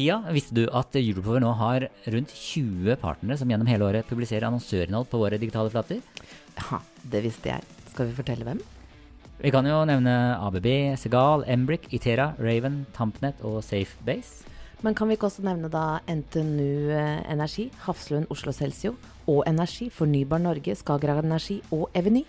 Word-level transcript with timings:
Pia, 0.00 0.14
visste 0.32 0.54
du 0.56 0.62
at 0.72 0.94
Europower 0.96 1.42
nå 1.44 1.50
har 1.58 1.84
rundt 2.08 2.30
20 2.32 2.94
partnere 3.02 3.36
som 3.36 3.50
gjennom 3.52 3.68
hele 3.68 3.84
året 3.84 4.06
publiserer 4.08 4.46
annonsørinnhold 4.48 5.10
på 5.10 5.18
våre 5.20 5.36
digitale 5.36 5.68
flater? 5.68 5.98
Ja, 6.56 6.78
det 7.12 7.20
visste 7.26 7.50
jeg. 7.50 7.66
Skal 7.90 8.08
vi 8.08 8.16
fortelle 8.16 8.46
hvem? 8.46 8.62
Vi 9.42 9.52
kan 9.52 9.68
jo 9.68 9.82
nevne 9.84 10.14
ABB, 10.40 10.70
Segal, 11.02 11.44
Embrick, 11.44 11.90
Itera, 11.92 12.30
Raven, 12.40 12.86
Tampnet 12.96 13.44
og 13.44 13.58
Safebase. 13.66 14.48
Men 14.80 14.96
kan 14.96 15.10
vi 15.10 15.18
ikke 15.18 15.28
også 15.28 15.44
nevne 15.44 15.68
da 15.68 16.00
NTNU 16.08 16.96
Energi, 17.28 17.68
Hafslund 17.84 18.32
Oslo 18.32 18.56
Celsio 18.56 18.94
og 19.28 19.42
Energi, 19.50 19.90
Fornybar 19.92 20.40
Norge, 20.40 20.80
Skagerrak 20.80 21.26
Energi 21.26 21.60
og 21.76 21.90
Eveny? 21.92 22.24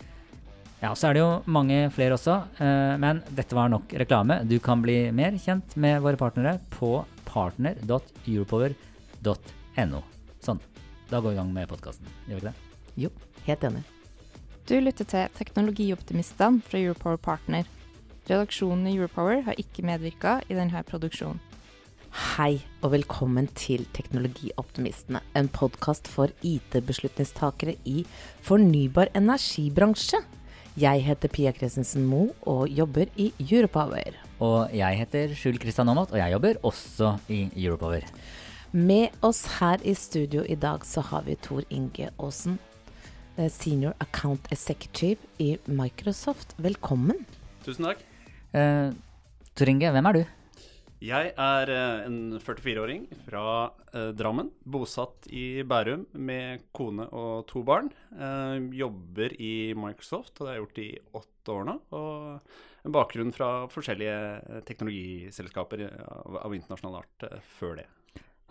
Ja, 0.81 0.95
så 0.98 1.12
er 1.12 1.13
det 1.13 1.21
jo 1.21 1.44
mange 1.45 1.91
flere 1.94 2.16
også, 2.17 2.41
eh, 2.58 2.98
men 2.98 3.21
dette 3.38 3.53
var 3.53 3.70
nok 3.70 3.94
reklame. 4.02 4.41
Du 4.49 4.58
kan 4.59 4.81
bli 4.81 5.13
mer 5.13 5.38
kjent 5.38 5.77
med 5.77 6.02
våre 6.02 6.17
partnere 6.17 6.57
på 6.73 7.05
partner.europower.no. 7.27 10.02
Sånn. 10.41 10.59
Da 11.12 11.20
går 11.20 11.30
vi 11.30 11.35
i 11.35 11.38
gang 11.38 11.54
med 11.54 11.67
podkasten. 11.70 12.07
Gjør 12.26 12.34
vi 12.34 12.38
ikke 12.41 12.49
det? 12.49 12.55
Jo, 13.04 13.10
helt 13.46 13.63
enig. 13.70 13.84
Du 14.65 14.82
lytter 14.82 15.05
til 15.05 15.29
Teknologioptimistene 15.38 16.62
fra 16.65 16.82
Europower 16.82 17.21
Partner. 17.21 17.62
Redaksjonen 18.26 18.90
i 18.90 18.98
Europower 18.98 19.45
har 19.45 19.54
ikke 19.62 19.85
medvirka 19.85 20.41
i 20.49 20.57
denne 20.57 20.82
produksjonen. 20.90 21.38
Hei 22.34 22.57
og 22.82 22.98
velkommen 22.98 23.45
til 23.55 23.85
Teknologioptimistene, 23.93 25.21
en 25.38 25.48
podkast 25.48 26.07
for 26.10 26.27
IT-beslutningstakere 26.41 27.76
i 27.85 28.05
fornybar 28.43 29.07
energibransje. 29.16 30.41
Jeg 30.80 31.02
heter 31.04 31.27
Pia 31.27 31.52
Christensen 31.52 32.05
Moe 32.08 32.30
og 32.48 32.70
jobber 32.72 33.10
i 33.20 33.26
Europower. 33.44 34.16
Og 34.40 34.72
jeg 34.72 35.02
heter 35.02 35.34
Skjul 35.36 35.58
Kristian 35.60 35.90
Aamodt, 35.91 36.13
og 36.16 36.20
jeg 36.22 36.32
jobber 36.32 36.60
også 36.63 37.10
i 37.28 37.41
Europower. 37.60 38.05
Med 38.72 39.12
oss 39.22 39.44
her 39.58 39.84
i 39.84 39.91
studio 40.00 40.46
i 40.48 40.55
dag 40.55 40.86
så 40.88 41.04
har 41.04 41.26
vi 41.28 41.36
Tor 41.44 41.68
Inge 41.70 42.08
Aasen, 42.16 42.55
eh, 43.36 43.52
Senior 43.52 43.98
Account 44.00 44.48
Executive 44.50 45.20
i 45.40 45.58
Microsoft. 45.68 46.55
Velkommen. 46.55 47.20
Tusen 47.66 47.90
takk. 47.90 48.00
Eh, 48.56 48.96
Tor 49.54 49.68
Inge, 49.68 49.91
hvem 49.91 50.06
er 50.06 50.13
du? 50.13 50.24
Jeg 51.02 51.32
er 51.34 51.70
eh, 51.74 52.04
en 52.05 52.35
44-åring 52.38 53.07
fra 53.26 53.44
eh, 53.90 54.12
Drammen. 54.13 54.52
Bosatt 54.70 55.26
i 55.34 55.63
Bærum 55.66 56.04
med 56.13 56.68
kone 56.77 57.07
og 57.10 57.48
to 57.49 57.63
barn. 57.66 57.88
Eh, 58.13 58.68
jobber 58.77 59.34
i 59.41 59.74
Microsoft, 59.74 60.35
og 60.38 60.46
det 60.46 60.52
har 60.52 60.60
jeg 60.60 60.62
gjort 60.62 60.82
i 60.84 60.90
åtte 61.18 61.55
år 61.55 61.66
nå. 61.66 61.74
Og 61.98 62.85
en 62.85 62.94
bakgrunn 62.94 63.34
fra 63.34 63.48
forskjellige 63.74 64.18
eh, 64.38 64.59
teknologiselskaper 64.68 65.88
av, 65.90 66.38
av 66.44 66.53
internasjonal 66.53 67.00
art 67.00 67.25
eh, 67.25 67.40
før 67.57 67.79
det. 67.81 67.88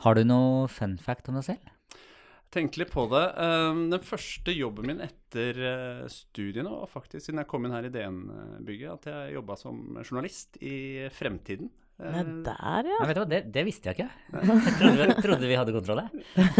Har 0.02 0.18
du 0.18 0.24
noe 0.26 0.64
fun 0.72 0.96
fact 0.98 1.30
om 1.30 1.38
deg 1.38 1.52
selv? 1.52 1.70
Tenkte 2.50 2.80
litt 2.82 2.90
på 2.90 3.04
det. 3.12 3.28
Eh, 3.44 3.78
den 3.94 4.08
første 4.08 4.56
jobben 4.56 4.90
min 4.90 5.04
etter 5.06 5.62
eh, 5.70 6.02
studiene 6.10 6.74
var 6.74 6.90
faktisk 6.90 7.28
siden 7.28 7.44
jeg 7.44 7.50
kom 7.54 7.70
inn 7.70 7.76
her 7.78 7.86
i 7.86 7.94
DN-bygget, 7.94 8.90
at 8.90 9.08
jeg 9.12 9.38
jobba 9.38 9.58
som 9.60 10.02
journalist 10.02 10.58
i 10.58 11.06
Fremtiden. 11.14 11.70
Eh, 12.00 12.12
Nei, 12.14 12.22
der, 12.46 12.86
ja. 12.88 12.96
Nei, 13.02 13.06
vet 13.10 13.18
du 13.18 13.20
hva, 13.20 13.28
det, 13.28 13.40
det 13.52 13.64
visste 13.66 13.90
jeg 13.90 13.98
ikke. 13.98 14.10
Jeg 14.40 14.74
trodde, 14.80 15.06
vi- 15.10 15.22
trodde 15.26 15.48
vi 15.50 15.58
hadde 15.60 15.74
kontroll 15.74 16.00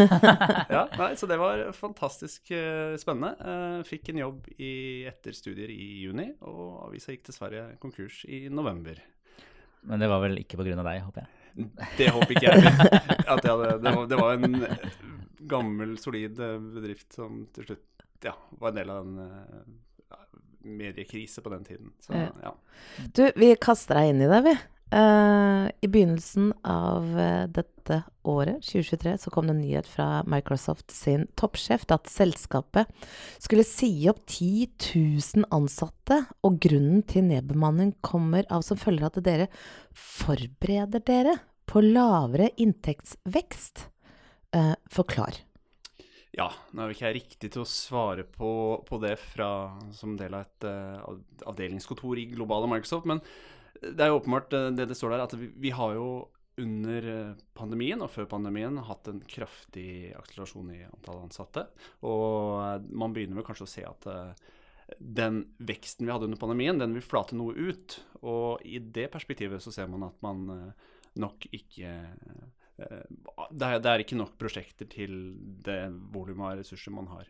ja, 0.75 0.83
nei, 0.99 1.07
så 1.17 1.27
det 1.29 1.37
var 1.41 1.63
fantastisk 1.73 2.51
eh, 2.53 2.93
spennende. 3.01 3.31
Eh, 3.41 3.79
fikk 3.89 4.11
en 4.13 4.21
jobb 4.21 4.47
i, 4.61 4.71
etter 5.09 5.33
studier 5.37 5.71
i 5.73 5.87
juni, 6.05 6.27
og 6.45 6.87
avisa 6.89 7.15
gikk 7.15 7.25
dessverre 7.31 7.63
konkurs 7.81 8.21
i 8.29 8.43
november. 8.53 9.01
Men 9.89 10.03
det 10.03 10.09
var 10.11 10.21
vel 10.21 10.37
ikke 10.43 10.59
pga. 10.61 10.75
deg, 10.77 11.01
håper 11.07 11.23
jeg. 11.25 11.69
Det 11.97 12.09
håper 12.13 12.35
ikke 12.37 12.51
jeg. 12.53 12.75
At 13.25 13.41
jeg 13.43 13.51
hadde, 13.51 13.71
det, 13.81 13.91
var, 13.97 14.05
det 14.11 14.19
var 14.21 14.35
en 14.37 14.59
gammel, 15.51 15.95
solid 15.99 16.37
eh, 16.39 16.59
bedrift 16.77 17.17
som 17.17 17.47
til 17.55 17.65
slutt 17.71 17.87
ja, 18.29 18.35
var 18.61 18.69
en 18.69 18.77
del 18.77 18.91
av 18.93 19.01
en 19.01 19.23
eh, 19.25 20.19
mediekrise 20.61 21.41
på 21.41 21.49
den 21.49 21.63
tiden. 21.65 21.89
Så 22.05 22.13
Ja. 22.13 22.29
ja. 22.43 22.53
Du, 23.17 23.23
vi 23.35 23.55
kaster 23.57 23.97
deg 23.97 24.11
inn 24.13 24.21
i 24.21 24.29
det, 24.29 24.41
vi. 24.45 24.53
Eh, 24.91 25.71
I 25.81 25.87
begynnelsen 25.87 26.49
av 26.67 27.05
eh, 27.19 27.45
dette 27.47 28.01
året, 28.27 28.59
2023, 28.59 29.13
så 29.23 29.31
kom 29.31 29.47
det 29.47 29.53
en 29.55 29.61
nyhet 29.63 29.87
fra 29.87 30.07
Microsoft 30.27 30.91
sin 30.91 31.23
toppsjef 31.39 31.85
at 31.95 32.09
selskapet 32.11 32.91
skulle 33.39 33.63
si 33.67 33.89
opp 34.11 34.19
10 34.25 34.67
000 34.91 35.47
ansatte, 35.55 36.17
og 36.43 36.59
grunnen 36.63 37.05
til 37.07 37.23
nedbemanning 37.29 37.93
kommer 38.03 38.43
av 38.51 38.65
som 38.67 38.79
følger 38.79 39.07
at 39.07 39.21
dere 39.23 39.47
forbereder 39.95 41.05
dere 41.07 41.37
på 41.71 41.83
lavere 41.85 42.49
inntektsvekst. 42.59 43.85
Eh, 44.51 44.75
forklar. 44.91 45.39
Ja, 46.35 46.49
nå 46.71 46.83
er 46.83 46.91
jo 46.91 46.95
ikke 46.97 47.07
jeg 47.07 47.19
riktig 47.21 47.53
til 47.53 47.63
å 47.63 47.67
svare 47.67 48.27
på, 48.27 48.51
på 48.87 48.99
det 49.03 49.15
fra, 49.19 49.71
som 49.95 50.19
del 50.19 50.35
av 50.35 50.45
et 50.45 50.67
uh, 50.67 51.15
avdelingskontor 51.47 52.19
i 52.19 52.29
globale 52.31 52.69
Microsoft, 52.71 53.07
men 53.07 53.19
det 53.81 54.03
er 54.03 54.11
jo 54.11 54.19
åpenbart 54.19 54.53
eh, 54.53 54.69
det 54.77 54.87
det 54.91 54.97
står 54.97 55.15
der, 55.15 55.25
at 55.25 55.35
vi, 55.35 55.73
har 55.73 55.95
jo 55.97 56.07
under 56.61 57.07
eh, 57.09 57.43
pandemien 57.57 58.01
og 58.03 58.11
før 58.13 58.29
pandemien 58.29 58.77
hatt 58.85 59.09
en 59.09 59.21
kraftig 59.25 60.13
akselerasjon 60.19 60.71
i 60.75 60.81
antall 60.85 61.23
ansatte. 61.25 61.65
Og 62.05 62.61
eh, 62.61 62.77
man 62.93 63.15
begynner 63.15 63.39
vel 63.39 63.47
kanskje 63.47 63.67
å 63.67 63.73
se 63.73 63.85
at 63.87 64.09
den 64.99 65.45
veksten 65.63 66.05
vi 66.05 66.11
hadde 66.11 66.27
under 66.27 66.39
pandemien, 66.39 66.79
den 66.79 66.97
vil 66.97 67.05
flate 67.05 67.37
noe 67.37 67.55
ut. 67.55 67.97
Og 68.21 68.63
i 68.67 68.81
det 68.83 69.07
perspektivet 69.13 69.63
så 69.63 69.73
ser 69.73 69.89
man 69.89 70.09
at 70.09 70.17
man 70.25 70.73
nok 71.21 71.45
ikke 71.53 71.93
det 72.81 73.67
er, 73.67 73.81
det 73.83 73.89
er 73.91 74.01
ikke 74.01 74.17
nok 74.17 74.39
prosjekter 74.41 74.87
til 74.89 75.11
det 75.61 75.83
volumet 76.09 76.47
av 76.47 76.61
ressurser 76.63 76.93
man 76.95 77.11
har. 77.11 77.27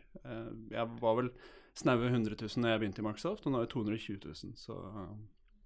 Jeg 0.72 0.86
var 1.02 1.18
vel 1.18 1.28
snaue 1.76 2.08
100 2.08 2.38
000 2.40 2.64
da 2.64 2.72
jeg 2.72 2.80
begynte 2.80 3.02
i 3.02 3.04
Microsoft, 3.04 3.44
og 3.44 3.52
nå 3.52 3.60
er 3.60 3.66
det 3.66 3.74
220 3.74 4.16
000. 4.24 4.54
Så 4.56 4.78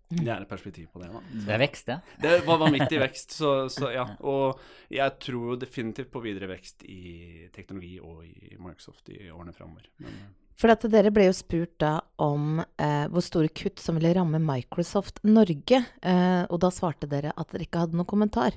det 0.08 0.28
er 0.30 0.44
et 0.44 0.48
perspektiv 0.50 0.86
på 0.94 1.00
det. 1.02 1.08
Da. 1.10 1.20
Det 1.46 1.52
er 1.56 1.60
vekst, 1.64 1.88
det. 1.90 1.96
Det 2.22 2.34
var 2.46 2.60
vanvittig 2.62 3.00
vekst, 3.02 3.32
så, 3.40 3.52
så 3.72 3.90
ja. 3.98 4.04
Og 4.22 4.60
jeg 4.94 5.16
tror 5.24 5.56
definitivt 5.58 6.12
på 6.14 6.22
videre 6.24 6.48
vekst 6.52 6.84
i 6.86 7.48
teknologi 7.54 7.96
og 7.98 8.24
i 8.26 8.54
Microsoft 8.62 9.10
i 9.10 9.24
årene 9.34 9.54
framover. 9.56 9.88
Eh, 10.04 10.20
For 10.62 10.70
at 10.72 10.86
dere 10.92 11.10
ble 11.12 11.26
jo 11.26 11.34
spurt 11.36 11.74
da 11.82 11.96
om 12.22 12.60
eh, 12.62 13.06
hvor 13.12 13.24
store 13.26 13.50
kutt 13.50 13.82
som 13.82 13.98
ville 13.98 14.14
ramme 14.16 14.38
Microsoft 14.40 15.18
Norge, 15.26 15.82
eh, 15.82 16.44
og 16.46 16.62
da 16.62 16.70
svarte 16.72 17.10
dere 17.10 17.34
at 17.34 17.50
dere 17.52 17.66
ikke 17.66 17.82
hadde 17.86 17.98
noen 17.98 18.08
kommentar. 18.14 18.56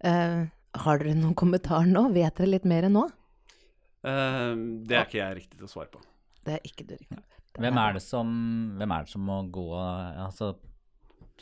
Eh, 0.00 0.42
har 0.76 0.98
dere 1.04 1.14
noen 1.16 1.36
kommentar 1.38 1.84
nå? 1.88 2.08
Vet 2.16 2.40
dere 2.40 2.54
litt 2.56 2.66
mer 2.68 2.88
enn 2.88 2.96
nå? 2.98 3.04
eh, 4.06 4.52
det 4.88 4.96
er 4.96 5.06
ikke 5.06 5.20
jeg 5.20 5.38
riktig 5.42 5.60
til 5.60 5.68
å 5.68 5.72
svare 5.76 5.92
på. 5.92 6.00
Det 6.46 6.56
er 6.56 6.66
ikke 6.68 6.84
du 6.88 6.96
riktig. 6.96 7.22
Hvem 7.56 7.78
er 7.80 7.94
det 7.96 8.02
som, 8.04 8.28
hvem 8.76 8.92
er 8.92 9.06
det 9.06 9.10
som 9.14 9.22
må 9.24 9.38
gå 9.48 9.62
altså, 9.80 10.50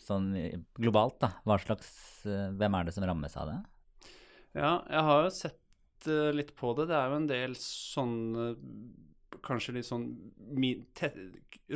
sånn 0.02 0.32
globalt, 0.78 1.18
da? 1.22 1.30
Hva 1.46 1.58
slags, 1.62 1.90
eh, 2.26 2.50
hvem 2.56 2.78
er 2.78 2.86
det 2.86 2.94
som 2.96 3.06
rammes 3.06 3.36
av 3.40 3.50
det? 3.50 3.60
Ja, 4.54 4.74
jeg 4.88 5.06
har 5.08 5.24
jo 5.24 5.32
sett 5.34 6.08
eh, 6.10 6.30
litt 6.34 6.54
på 6.58 6.74
det. 6.78 6.88
Det 6.90 6.98
er 6.98 7.10
jo 7.10 7.22
en 7.22 7.30
del 7.30 7.58
sånne 7.60 8.52
Kanskje 9.44 9.74
litt 9.74 9.84
sånn 9.84 10.04
tett, 10.96 11.16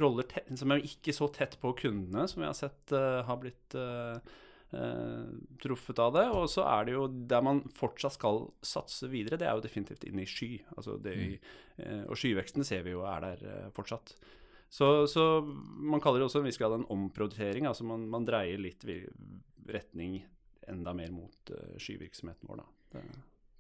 roller 0.01 0.25
tett, 0.31 0.47
som 0.57 0.73
er 0.73 0.85
ikke 0.87 1.13
så 1.13 1.27
tett 1.35 1.57
på 1.61 1.73
kundene, 1.77 2.23
som 2.31 2.41
jeg 2.41 2.49
har 2.49 2.57
sett 2.57 2.93
uh, 2.95 3.19
har 3.27 3.41
blitt 3.43 3.75
uh, 3.77 4.15
uh, 4.73 5.27
truffet 5.61 6.01
av 6.01 6.15
det. 6.15 6.23
Og 6.39 6.47
så 6.49 6.65
er 6.65 6.87
det 6.87 6.95
jo 6.95 7.03
der 7.11 7.45
man 7.45 7.61
fortsatt 7.77 8.15
skal 8.15 8.47
satse 8.65 9.11
videre, 9.13 9.37
det 9.43 9.51
er 9.51 9.59
jo 9.59 9.67
definitivt 9.67 10.07
inn 10.09 10.23
i 10.23 10.29
sky. 10.31 10.53
Altså 10.79 10.97
det, 11.03 11.17
eh, 11.83 12.07
og 12.07 12.17
skyveksten 12.17 12.65
ser 12.65 12.87
vi 12.87 12.95
jo 12.95 13.03
er 13.11 13.27
der 13.27 13.45
fortsatt. 13.77 14.15
Så, 14.69 15.07
så 15.09 15.41
man 15.43 16.03
kaller 16.05 16.21
det 16.21 16.29
også 16.29 16.43
en 16.43 16.49
viss 16.49 16.61
grad 16.61 16.77
en 16.77 16.89
omprioritering. 16.93 17.69
Altså 17.71 17.87
man, 17.89 18.05
man 18.13 18.27
dreier 18.29 18.61
litt 18.61 18.85
retning 19.69 20.21
enda 20.69 20.93
mer 20.93 21.13
mot 21.15 21.53
uh, 21.55 21.77
skyvirksomheten 21.81 22.49
vår, 22.51 22.61
da. 22.61 23.01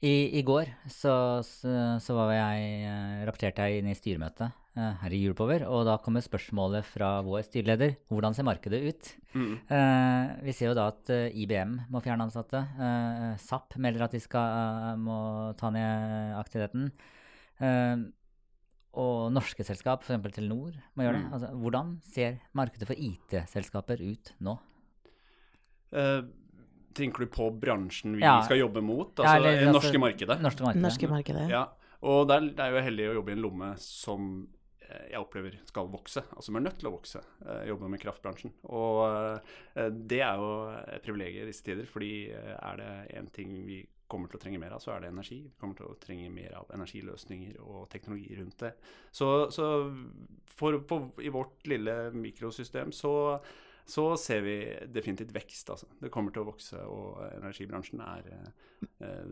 I, 0.04 0.38
I 0.38 0.42
går 0.46 0.68
så, 0.86 1.40
så, 1.42 1.72
så 1.98 2.14
var 2.14 2.30
jeg, 2.30 2.66
eh, 2.86 3.22
rapporterte 3.26 3.64
jeg 3.66 3.80
inn 3.80 3.88
i 3.90 3.96
styremøtet 3.98 4.46
eh, 4.78 4.92
her 5.00 5.14
i 5.14 5.18
julpover, 5.24 5.64
Og 5.66 5.82
da 5.88 5.96
kommer 5.98 6.22
spørsmålet 6.22 6.86
fra 6.86 7.16
vår 7.26 7.42
styreleder 7.48 7.96
hvordan 8.06 8.36
ser 8.36 8.46
markedet 8.46 8.78
ut? 8.86 9.10
Mm. 9.34 9.56
Eh, 9.58 10.30
vi 10.46 10.54
ser 10.54 10.70
jo 10.70 10.76
da 10.78 10.86
at 10.92 11.10
eh, 11.10 11.34
IBM 11.42 11.74
må 11.90 12.02
fjerne 12.04 12.28
ansatte. 12.28 12.62
Eh, 12.78 13.34
SAP 13.42 13.74
melder 13.82 14.06
at 14.06 14.14
de 14.14 14.22
skal, 14.22 14.94
eh, 14.94 15.02
må 15.02 15.18
ta 15.58 15.72
ned 15.74 16.36
aktiviteten. 16.38 16.92
Eh, 17.58 18.06
og 18.98 19.28
norske 19.32 19.62
selskap, 19.66 20.02
f.eks. 20.02 20.18
Telenor, 20.34 20.74
må 20.98 21.04
gjøre 21.06 21.18
det. 21.20 21.24
Mm. 21.28 21.32
Altså, 21.36 21.50
hvordan 21.62 21.94
ser 22.02 22.38
markedet 22.58 22.88
for 22.90 22.98
IT-selskaper 22.98 24.02
ut 24.02 24.32
nå? 24.42 24.56
Uh, 25.94 26.20
tenker 26.98 27.24
du 27.24 27.30
på 27.32 27.46
bransjen 27.62 28.16
vi 28.18 28.24
Ja. 28.26 28.40
skal 28.44 28.58
jobbe 28.60 28.82
mot? 28.82 29.12
Ja, 29.16 29.24
Altså 29.24 29.36
eller, 29.38 29.50
det 29.56 29.68
altså, 29.68 29.80
norske 29.80 30.00
markedet? 30.02 30.40
Norske 30.42 30.62
markedet. 30.66 30.82
Norske 30.82 31.08
markedet. 31.08 31.48
Ja, 31.52 31.64
og 32.02 32.28
der, 32.28 32.40
det 32.50 32.60
er 32.64 32.74
jo 32.74 32.82
heldig 32.88 33.08
å 33.10 33.14
jobbe 33.20 33.30
i 33.32 33.36
en 33.38 33.42
lomme 33.44 33.68
som 33.78 34.26
eh, 34.82 35.04
jeg 35.12 35.20
opplever 35.20 35.54
skal 35.68 35.88
vokse, 35.92 36.24
altså 36.34 36.48
som 36.50 36.56
er 36.58 36.66
nødt 36.66 36.78
til 36.82 36.90
å 36.90 36.94
vokse. 36.96 37.22
eh, 37.46 37.62
Jobbe 37.70 37.88
med 37.94 38.02
kraftbransjen. 38.02 38.52
Og 38.66 39.40
det 40.08 40.20
er 40.26 40.42
jo 40.42 40.50
et 40.96 41.02
privilegium 41.06 41.46
i 41.46 41.52
disse 41.52 41.62
tider, 41.66 41.86
fordi 41.86 42.12
er 42.34 42.76
det 42.82 42.90
én 43.16 43.30
ting 43.32 43.54
vi 43.66 43.84
kommer 44.08 44.30
til 44.30 44.40
å 44.40 44.42
trenge 44.42 44.60
mer 44.62 44.74
av, 44.76 44.82
så 44.82 44.94
er 44.94 45.04
det 45.04 45.12
energi. 45.12 45.38
Vi 45.44 45.60
kommer 45.60 45.78
til 45.78 45.88
å 45.88 45.96
trenge 46.00 46.32
mer 46.32 46.58
av 46.60 46.74
energiløsninger 46.74 47.60
og 47.64 47.86
teknologi 47.92 48.36
rundt 48.40 48.58
det. 48.64 48.74
Så, 49.12 49.30
så 49.54 49.70
for, 50.58 50.80
på, 50.88 51.00
i 51.22 51.32
vårt 51.34 51.66
lille 51.70 51.98
mikrosystem 52.16 52.94
så 52.96 53.14
så 53.88 54.02
ser 54.20 54.42
vi 54.44 54.54
definitivt 54.92 55.32
vekst. 55.32 55.70
Altså. 55.72 55.86
Det 55.96 56.10
kommer 56.12 56.32
til 56.32 56.42
å 56.44 56.50
vokse, 56.50 56.80
og 56.92 57.22
energibransjen 57.38 58.02
er, 58.04 58.26
eh, 59.00 59.30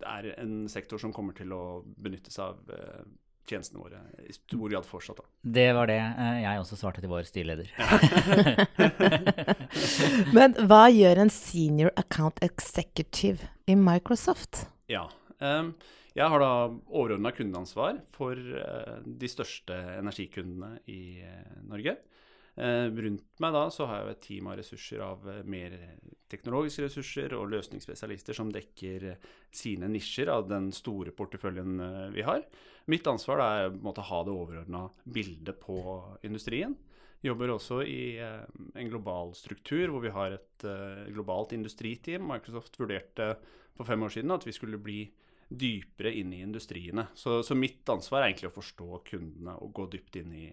er 0.00 0.28
en 0.38 0.62
sektor 0.72 1.00
som 1.02 1.12
kommer 1.12 1.36
til 1.36 1.52
å 1.52 1.82
benytte 1.84 2.32
seg 2.32 2.54
av 2.54 2.72
eh, 2.72 3.02
tjenestene 3.48 3.82
våre 3.82 4.00
i 4.24 4.34
stor 4.34 4.70
grad 4.70 4.86
fortsatt. 4.86 5.20
Da. 5.20 5.26
Det 5.58 5.66
var 5.76 5.90
det 5.90 5.98
eh, 6.00 6.40
jeg 6.44 6.62
også 6.62 6.78
svarte 6.80 7.02
til 7.04 7.12
vår 7.12 7.28
styreleder. 7.28 7.70
Men 10.36 10.56
hva 10.70 10.82
gjør 10.92 11.22
en 11.24 11.32
senior 11.32 11.94
account 12.00 12.42
executive 12.44 13.48
i 13.68 13.78
Microsoft? 13.78 14.66
Ja. 14.92 15.06
um, 15.38 15.74
jeg 16.16 16.32
har 16.32 16.42
da 16.42 16.52
overordna 16.88 17.30
kundeansvar 17.30 18.00
for 18.16 18.34
eh, 18.34 18.94
de 19.06 19.28
største 19.30 19.76
energikundene 19.98 20.78
i 20.90 21.20
Norge. 21.68 21.98
Eh, 22.58 22.90
rundt 22.90 23.38
meg 23.38 23.52
da 23.54 23.68
så 23.70 23.86
har 23.86 24.00
jeg 24.00 24.14
et 24.16 24.24
team 24.24 24.48
av 24.50 24.56
ressurser 24.58 25.02
av 25.04 25.26
eh, 25.30 25.44
mer 25.46 25.76
teknologiske 26.32 26.88
ressurser 26.88 27.36
og 27.38 27.52
løsningsspesialister 27.52 28.34
som 28.34 28.50
dekker 28.50 29.04
eh, 29.12 29.28
sine 29.54 29.86
nisjer 29.92 30.32
av 30.32 30.48
den 30.50 30.72
store 30.74 31.14
porteføljen 31.14 31.78
vi 32.16 32.24
har. 32.26 32.42
Mitt 32.90 33.06
ansvar 33.06 33.44
er 33.44 33.68
å 33.70 33.94
ha 34.10 34.20
det 34.26 34.34
overordna 34.34 34.88
bildet 35.04 35.60
på 35.62 35.78
industrien. 36.26 36.74
Jobber 37.22 37.54
også 37.54 37.80
i 37.82 38.18
en 38.22 38.90
global 38.90 39.32
struktur 39.34 39.90
hvor 39.90 40.04
vi 40.04 40.12
har 40.14 40.36
et 40.36 40.66
globalt 41.10 41.54
industriteam. 41.56 42.28
Microsoft 42.30 42.78
vurderte 42.78 43.32
for 43.74 43.88
fem 43.88 44.06
år 44.06 44.14
siden 44.14 44.34
at 44.36 44.46
vi 44.46 44.54
skulle 44.54 44.78
bli 44.78 45.00
dypere 45.48 46.12
inn 46.14 46.32
i 46.36 46.44
industriene. 46.44 47.08
Så, 47.18 47.40
så 47.42 47.56
mitt 47.58 47.88
ansvar 47.90 48.22
er 48.22 48.30
egentlig 48.30 48.52
å 48.52 48.58
forstå 48.60 49.02
kundene 49.10 49.56
og 49.58 49.74
gå 49.74 49.88
dypt 49.96 50.20
inn 50.20 50.36
i 50.36 50.46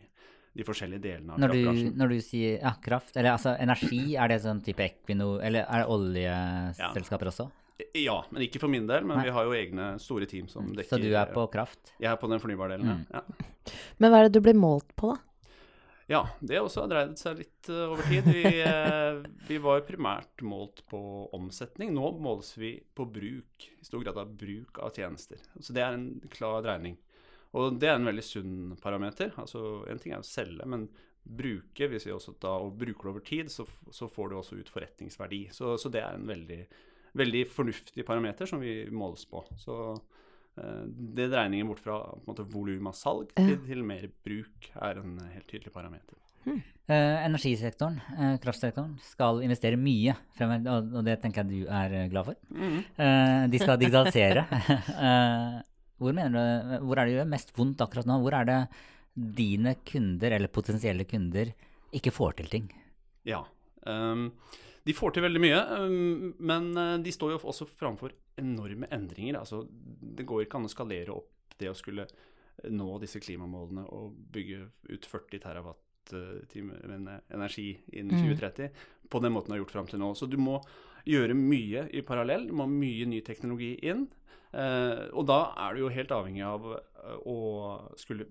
de 0.56 0.64
forskjellige 0.64 1.02
delene 1.04 1.34
av 1.36 1.40
Når 1.44 1.52
du, 1.52 1.58
kraftbransjen. 1.60 1.94
når 2.00 2.10
du 2.14 2.18
sier 2.24 2.58
ja, 2.62 2.72
kraft, 2.82 3.16
eller 3.18 3.34
altså 3.36 3.56
energi, 3.60 4.16
er 4.16 4.32
det 4.32 4.38
sånn 4.46 4.62
type 4.64 4.84
Equinor, 4.86 5.42
eller 5.44 5.66
er 5.68 5.84
det 5.84 5.90
oljeselskaper 5.98 7.32
også? 7.34 7.50
Ja, 8.00 8.22
men 8.32 8.46
ikke 8.46 8.62
for 8.64 8.72
min 8.72 8.86
del. 8.88 9.04
Men 9.04 9.18
Nei. 9.20 9.26
vi 9.28 9.34
har 9.36 9.44
jo 9.50 9.56
egne 9.58 9.88
store 10.00 10.26
team 10.32 10.48
som 10.48 10.70
dekker 10.72 10.96
Så 10.96 11.00
du 11.04 11.10
er 11.12 11.28
på 11.36 11.44
kraft? 11.52 11.92
Jeg 12.00 12.08
er 12.14 12.16
på 12.22 12.30
den 12.32 12.40
fornybardelen, 12.40 12.88
Mm. 12.88 13.06
ja. 13.12 13.22
Men 14.00 14.12
hva 14.14 14.20
er 14.24 14.30
det 14.30 14.38
du 14.38 14.42
blir 14.46 14.56
målt 14.56 14.88
på, 14.96 15.12
da? 15.16 15.20
Ja, 16.08 16.20
det 16.40 16.60
også 16.62 16.84
har 16.84 16.88
dreid 16.92 17.16
seg 17.18 17.40
litt 17.40 17.68
eh, 17.68 17.90
over 17.90 18.04
tid. 18.06 18.24
Vi, 18.30 18.44
eh, 18.62 19.24
vi 19.48 19.58
var 19.58 19.82
primært 19.82 20.44
målt 20.46 20.84
på 20.88 21.00
omsetning. 21.34 21.92
Nå 21.98 22.12
måles 22.22 22.52
vi 22.62 22.76
på 22.96 23.08
bruk, 23.12 23.66
i 23.82 23.84
stor 23.84 24.04
grad 24.06 24.20
av 24.22 24.30
bruk 24.38 24.78
av 24.86 24.94
tjenester. 24.94 25.42
Så 25.60 25.74
det 25.74 25.82
er 25.82 25.98
en 25.98 26.22
klar 26.30 26.62
dreining. 26.62 26.96
Og 27.56 27.78
det 27.80 27.90
er 27.90 28.00
en 28.00 28.10
veldig 28.10 28.26
sunn 28.26 28.56
parameter. 28.82 29.32
Altså, 29.42 29.86
En 29.92 30.02
ting 30.02 30.16
er 30.16 30.24
å 30.24 30.28
selge, 30.28 30.68
men 30.68 30.90
bruke, 31.26 31.88
hvis 31.90 32.06
vi 32.06 32.14
også 32.14 32.36
da, 32.42 32.58
og 32.62 32.76
bruker 32.78 33.08
det 33.08 33.14
over 33.14 33.24
tid, 33.26 33.50
så, 33.50 33.66
så 33.94 34.10
får 34.12 34.30
du 34.30 34.36
også 34.38 34.60
ut 34.60 34.70
forretningsverdi. 34.70 35.48
Så, 35.56 35.74
så 35.82 35.90
det 35.94 36.04
er 36.04 36.20
en 36.20 36.28
veldig, 36.30 36.60
veldig 37.18 37.46
fornuftig 37.50 38.06
parameter 38.06 38.50
som 38.50 38.62
vi 38.62 38.84
måles 38.94 39.26
på. 39.30 39.42
Så 39.58 39.78
eh, 40.60 40.84
det 40.86 41.32
dreiningen 41.34 41.72
bort 41.72 41.82
fra 41.82 41.98
volum 42.54 42.92
av 42.92 42.98
salg 43.00 43.34
til, 43.34 43.58
til 43.66 43.82
mer 43.88 44.06
bruk 44.28 44.70
er 44.76 45.02
en 45.02 45.18
helt 45.32 45.50
tydelig 45.50 45.74
parameter. 45.74 46.20
Eh, 46.46 47.26
energisektoren, 47.26 47.98
eh, 48.14 48.36
kraftsektoren, 48.44 49.00
skal 49.02 49.42
investere 49.42 49.80
mye 49.82 50.14
fremover, 50.38 50.68
og, 50.76 51.00
og 51.00 51.08
det 51.08 51.16
tenker 51.24 51.42
jeg 51.42 51.64
du 51.66 51.72
er 51.74 51.96
eh, 52.04 52.10
glad 52.12 52.28
for. 52.30 52.38
Eh, 53.02 53.48
de 53.50 53.64
skal 53.64 53.82
digitalisere. 53.82 54.46
Eh, 55.96 56.02
hvor, 56.04 56.14
mener 56.14 56.36
du, 56.36 56.86
hvor 56.86 57.00
er 57.00 57.08
det 57.08 57.16
gjør 57.16 57.32
mest 57.32 57.54
vondt 57.56 57.82
akkurat 57.82 58.06
nå? 58.10 58.20
Hvor 58.24 58.36
er 58.36 58.46
det 58.50 58.60
dine 59.16 59.76
kunder, 59.88 60.36
eller 60.36 60.52
potensielle 60.52 61.06
kunder, 61.08 61.54
ikke 61.96 62.12
får 62.12 62.34
til 62.42 62.50
ting? 62.52 62.70
Ja. 63.26 63.46
um, 63.86 64.32
de 64.86 64.94
får 64.94 65.16
til 65.16 65.24
veldig 65.24 65.42
mye, 65.42 65.62
um, 65.80 66.34
men 66.40 66.78
eh, 66.78 66.98
de 67.02 67.12
står 67.16 67.32
jo 67.36 67.40
også 67.48 67.66
framfor 67.66 68.12
enorme 68.38 68.90
endringer. 68.92 69.40
Altså, 69.40 69.64
det 69.70 70.26
går 70.28 70.44
ikke 70.46 70.60
an 70.60 70.68
å 70.68 70.74
skalere 70.74 71.16
opp 71.16 71.56
det 71.58 71.72
å 71.72 71.78
skulle 71.78 72.06
nå 72.70 73.00
disse 73.00 73.20
klimamålene 73.20 73.86
og 73.96 74.14
bygge 74.36 74.68
ut 74.92 75.08
40 75.08 75.42
terawatt 75.44 75.82
timer 76.52 76.84
energi 77.34 77.72
innen 77.98 78.14
Mm. 78.14 78.36
2030 78.38 78.70
på 79.10 79.20
den 79.20 79.34
måten 79.34 79.50
du 79.50 79.56
har 79.56 79.64
gjort 79.64 79.72
fram 79.72 79.88
til 79.88 80.00
nå. 80.00 80.12
Så 80.16 80.30
du 80.30 80.38
må 80.38 80.60
gjøre 81.06 81.38
mye 81.38 81.88
i 81.94 82.04
parallell. 82.06 82.48
Du 82.50 82.56
må 82.58 82.66
ha 82.66 82.72
mye 82.72 83.08
ny 83.10 83.22
teknologi 83.26 83.76
inn. 83.86 84.08
Eh, 84.56 85.06
og 85.12 85.28
da 85.30 85.40
er 85.66 85.76
du 85.76 85.84
jo 85.84 85.94
helt 85.94 86.14
avhengig 86.16 86.44
av 86.48 86.68
eh, 86.74 87.16
å 87.28 87.40
skulle 88.00 88.28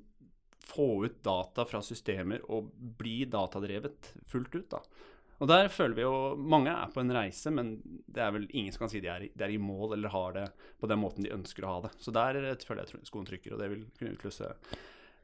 få 0.64 1.04
ut 1.04 1.18
data 1.24 1.66
fra 1.68 1.82
systemer 1.84 2.44
og 2.48 2.70
bli 2.98 3.24
datadrevet 3.28 4.14
fullt 4.30 4.54
ut. 4.56 4.70
da. 4.72 4.80
Og 5.42 5.50
der 5.50 5.68
føler 5.68 5.96
vi 5.98 6.04
jo 6.04 6.14
Mange 6.38 6.72
er 6.72 6.92
på 6.94 7.02
en 7.02 7.12
reise, 7.12 7.50
men 7.52 7.76
det 7.84 8.22
er 8.22 8.32
vel 8.32 8.46
ingen 8.52 8.72
som 8.72 8.84
kan 8.84 8.92
si 8.92 9.02
de 9.04 9.10
er, 9.12 9.28
de 9.28 9.44
er 9.44 9.52
i 9.52 9.60
mål 9.60 9.96
eller 9.98 10.14
har 10.14 10.36
det 10.36 10.48
på 10.80 10.88
den 10.88 11.02
måten 11.02 11.26
de 11.26 11.34
ønsker 11.34 11.66
å 11.66 11.76
ha 11.76 11.86
det. 11.86 11.94
Så 12.00 12.14
der 12.14 12.40
eh, 12.40 12.58
føler 12.64 12.84
jeg 12.84 13.08
skoen 13.10 13.28
trykker, 13.28 13.56
og 13.56 13.62
det 13.62 13.70
vil 13.74 13.86
kunne 13.98 14.16
utløse 14.16 14.54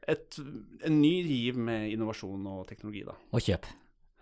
et, 0.09 0.37
en 0.85 0.97
ny 1.01 1.15
giv 1.25 1.57
med 1.61 1.91
innovasjon 1.93 2.45
og 2.49 2.67
teknologi. 2.69 3.05
da. 3.07 3.17
Og 3.33 3.45
kjøp. 3.45 3.69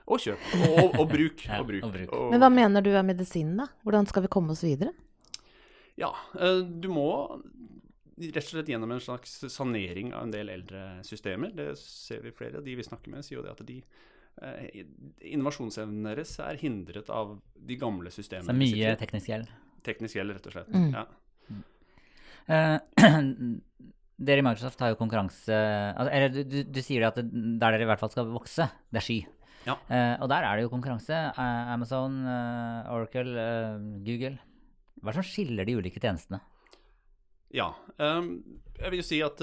Og 0.10 0.18
kjøp. 0.24 0.48
Og, 0.66 0.96
og 1.00 1.06
bruk. 1.12 1.44
Ja, 1.46 1.60
og 1.62 1.68
bruk. 1.70 1.84
og 1.86 1.92
bruk. 1.94 2.14
Og- 2.18 2.32
Men 2.34 2.42
hva 2.42 2.50
mener 2.50 2.82
du 2.86 2.90
er 2.98 3.04
medisinen, 3.06 3.58
da? 3.62 3.68
Hvordan 3.86 4.08
skal 4.10 4.24
vi 4.26 4.32
komme 4.34 4.52
oss 4.56 4.64
videre? 4.66 4.90
Ja, 6.00 6.10
eh, 6.40 6.62
du 6.66 6.88
må 6.90 7.06
rett 8.20 8.42
og 8.42 8.44
slett 8.50 8.68
gjennom 8.72 8.92
en 8.92 9.00
slags 9.04 9.38
sanering 9.54 10.10
av 10.13 10.24
en 10.25 10.32
del 10.34 10.50
eldre 10.51 11.04
systemer. 11.08 11.54
Det 11.56 11.78
ser 11.78 12.22
vi 12.25 12.32
flere 12.36 12.58
av 12.60 12.66
de 12.66 12.74
vi 12.75 12.84
snakker 12.84 13.13
med, 13.13 13.24
sier 13.24 13.38
jo 13.39 13.44
det 13.46 13.51
at 13.54 13.62
de 13.68 13.78
eh, 14.42 14.84
innovasjonsevnen 15.30 16.04
deres 16.10 16.34
er 16.44 16.58
hindret 16.62 17.10
av 17.13 17.38
de 17.56 17.78
gamle 17.80 18.10
Så 18.12 18.24
systemene. 18.24 18.58
det 18.58 18.74
er 18.74 18.75
mye 18.89 18.98
teknisk 19.00 19.28
gjeld. 19.32 19.48
teknisk 19.84 20.16
gjeld, 20.20 20.34
rett 20.36 20.48
og 20.48 20.54
slett. 20.58 20.70
Mm. 20.74 20.92
Ja. 20.94 21.06
Uh, 22.50 22.80
dere 24.25 24.42
i 24.42 24.46
Microsoft 24.46 24.80
har 24.82 24.89
jo 24.92 24.98
konkurranse 24.98 25.54
altså, 25.54 26.10
Eller 26.12 26.32
du, 26.34 26.39
du, 26.50 26.63
du 26.66 26.80
sier 26.82 27.06
at 27.08 27.20
det, 27.20 27.28
der 27.62 27.75
dere 27.75 27.86
i 27.86 27.89
hvert 27.92 28.01
fall 28.01 28.10
skal 28.12 28.25
vokse, 28.34 28.66
det 28.89 29.00
er 29.04 29.06
sky. 29.06 29.20
Ja. 29.70 29.76
Uh, 29.90 30.16
og 30.24 30.30
der 30.32 30.46
er 30.46 30.58
det 30.58 30.66
jo 30.66 30.72
konkurranse. 30.74 31.18
Uh, 31.38 31.74
Amazon, 31.74 32.22
uh, 32.26 32.90
Oracle, 32.94 33.36
Google. 34.06 34.38
Hva 35.00 35.12
er 35.12 35.16
det 35.16 35.22
som 35.22 35.30
skiller 35.30 35.68
de 35.68 35.78
ulike 35.80 36.02
tjenestene? 36.02 36.42
Ja. 37.56 37.72
um, 37.98 38.34
jeg 38.80 38.92
vil 38.92 39.02
jo 39.02 39.08
si 39.08 39.22
at 39.26 39.42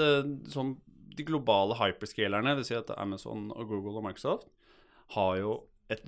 sånn, 0.53 0.77
de 1.17 1.25
globale 1.27 1.77
hyperscalerne, 1.79 2.55
vil 2.59 2.67
si 2.69 2.77
at 2.77 2.93
Amazon 2.97 3.49
og 3.55 3.71
Google 3.71 3.99
og 4.01 4.07
Microsoft, 4.07 4.51
har 5.17 5.33
jo 5.41 5.57
et 5.93 6.03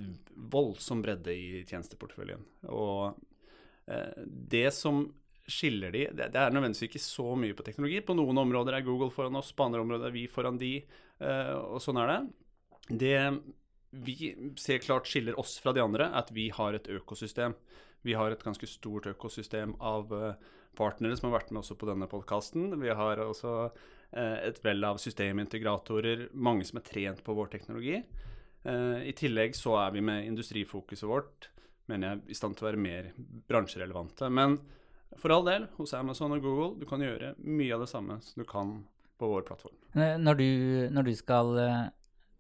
voldsom 0.53 1.03
bredde 1.05 1.33
i 1.33 1.63
tjenesteporteføljen. 1.69 2.41
Og 2.75 3.19
det 4.27 4.67
som 4.75 5.05
skiller 5.49 5.95
de, 5.95 6.03
det, 6.19 6.27
er 6.29 6.53
nødvendigvis 6.53 6.89
ikke 6.89 7.01
så 7.01 7.37
mye 7.39 7.57
på 7.57 7.65
teknologi. 7.65 8.03
På 8.05 8.17
noen 8.19 8.41
områder 8.43 8.77
er 8.77 8.85
Google 8.85 9.13
foran 9.15 9.39
oss, 9.39 9.53
på 9.57 9.69
andre 9.69 9.85
områder 9.85 10.11
er 10.11 10.17
vi 10.17 10.27
foran 10.29 10.59
de, 10.61 10.73
og 11.21 11.79
sånn 11.85 12.01
er 12.03 12.11
det. 12.11 12.19
Det 13.05 13.15
vi 13.91 14.37
ser 14.61 14.79
klart 14.85 15.09
skiller 15.09 15.39
oss 15.41 15.59
fra 15.63 15.73
de 15.73 15.83
andre, 15.85 16.11
at 16.13 16.33
vi 16.35 16.49
har 16.55 16.77
et 16.77 16.89
økosystem. 16.93 17.55
Vi 18.07 18.15
har 18.15 18.31
et 18.31 18.45
ganske 18.45 18.67
stort 18.69 19.09
økosystem 19.11 19.75
av 19.81 20.13
eh, 20.15 20.49
partnere 20.79 21.17
som 21.19 21.29
har 21.29 21.41
vært 21.41 21.53
med 21.53 21.63
også 21.63 21.79
på 21.79 21.89
denne 21.89 22.09
podkasten. 22.11 22.71
Vi 22.81 22.93
har 22.95 23.23
også 23.25 23.55
eh, 23.67 24.37
et 24.49 24.61
vell 24.65 24.85
av 24.87 25.01
systemintegratorer, 25.03 26.29
mange 26.35 26.67
som 26.69 26.81
er 26.81 26.87
trent 26.87 27.25
på 27.25 27.37
vår 27.37 27.53
teknologi. 27.57 27.97
Eh, 27.99 28.99
I 29.09 29.15
tillegg 29.19 29.57
så 29.59 29.79
er 29.83 29.97
vi 29.97 30.05
med 30.05 30.29
industrifokuset 30.29 31.09
vårt 31.09 31.51
mener 31.89 32.13
jeg, 32.13 32.21
i 32.29 32.37
stand 32.37 32.57
til 32.57 32.67
å 32.67 32.69
være 32.69 32.83
mer 32.85 33.11
bransjerelevante. 33.49 34.29
Men 34.29 34.59
for 35.19 35.33
all 35.33 35.47
del, 35.47 35.67
hos 35.79 35.95
Amazon 35.97 36.35
og 36.37 36.45
Google, 36.45 36.75
du 36.77 36.85
kan 36.89 37.01
gjøre 37.01 37.33
mye 37.41 37.75
av 37.75 37.85
det 37.85 37.91
samme 37.91 38.19
som 38.25 38.43
du 38.43 38.49
kan 38.49 38.75
på 39.19 39.31
vår 39.33 39.47
plattform. 39.49 39.79
Når 39.97 40.39
du, 40.39 40.51
når 40.95 41.09
du 41.09 41.15
skal 41.17 41.49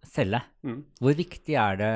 selge, 0.07 0.41
Mm. 0.65 0.85
hvor 1.01 1.15
viktig 1.15 1.55
er 1.55 1.77
det 1.77 1.91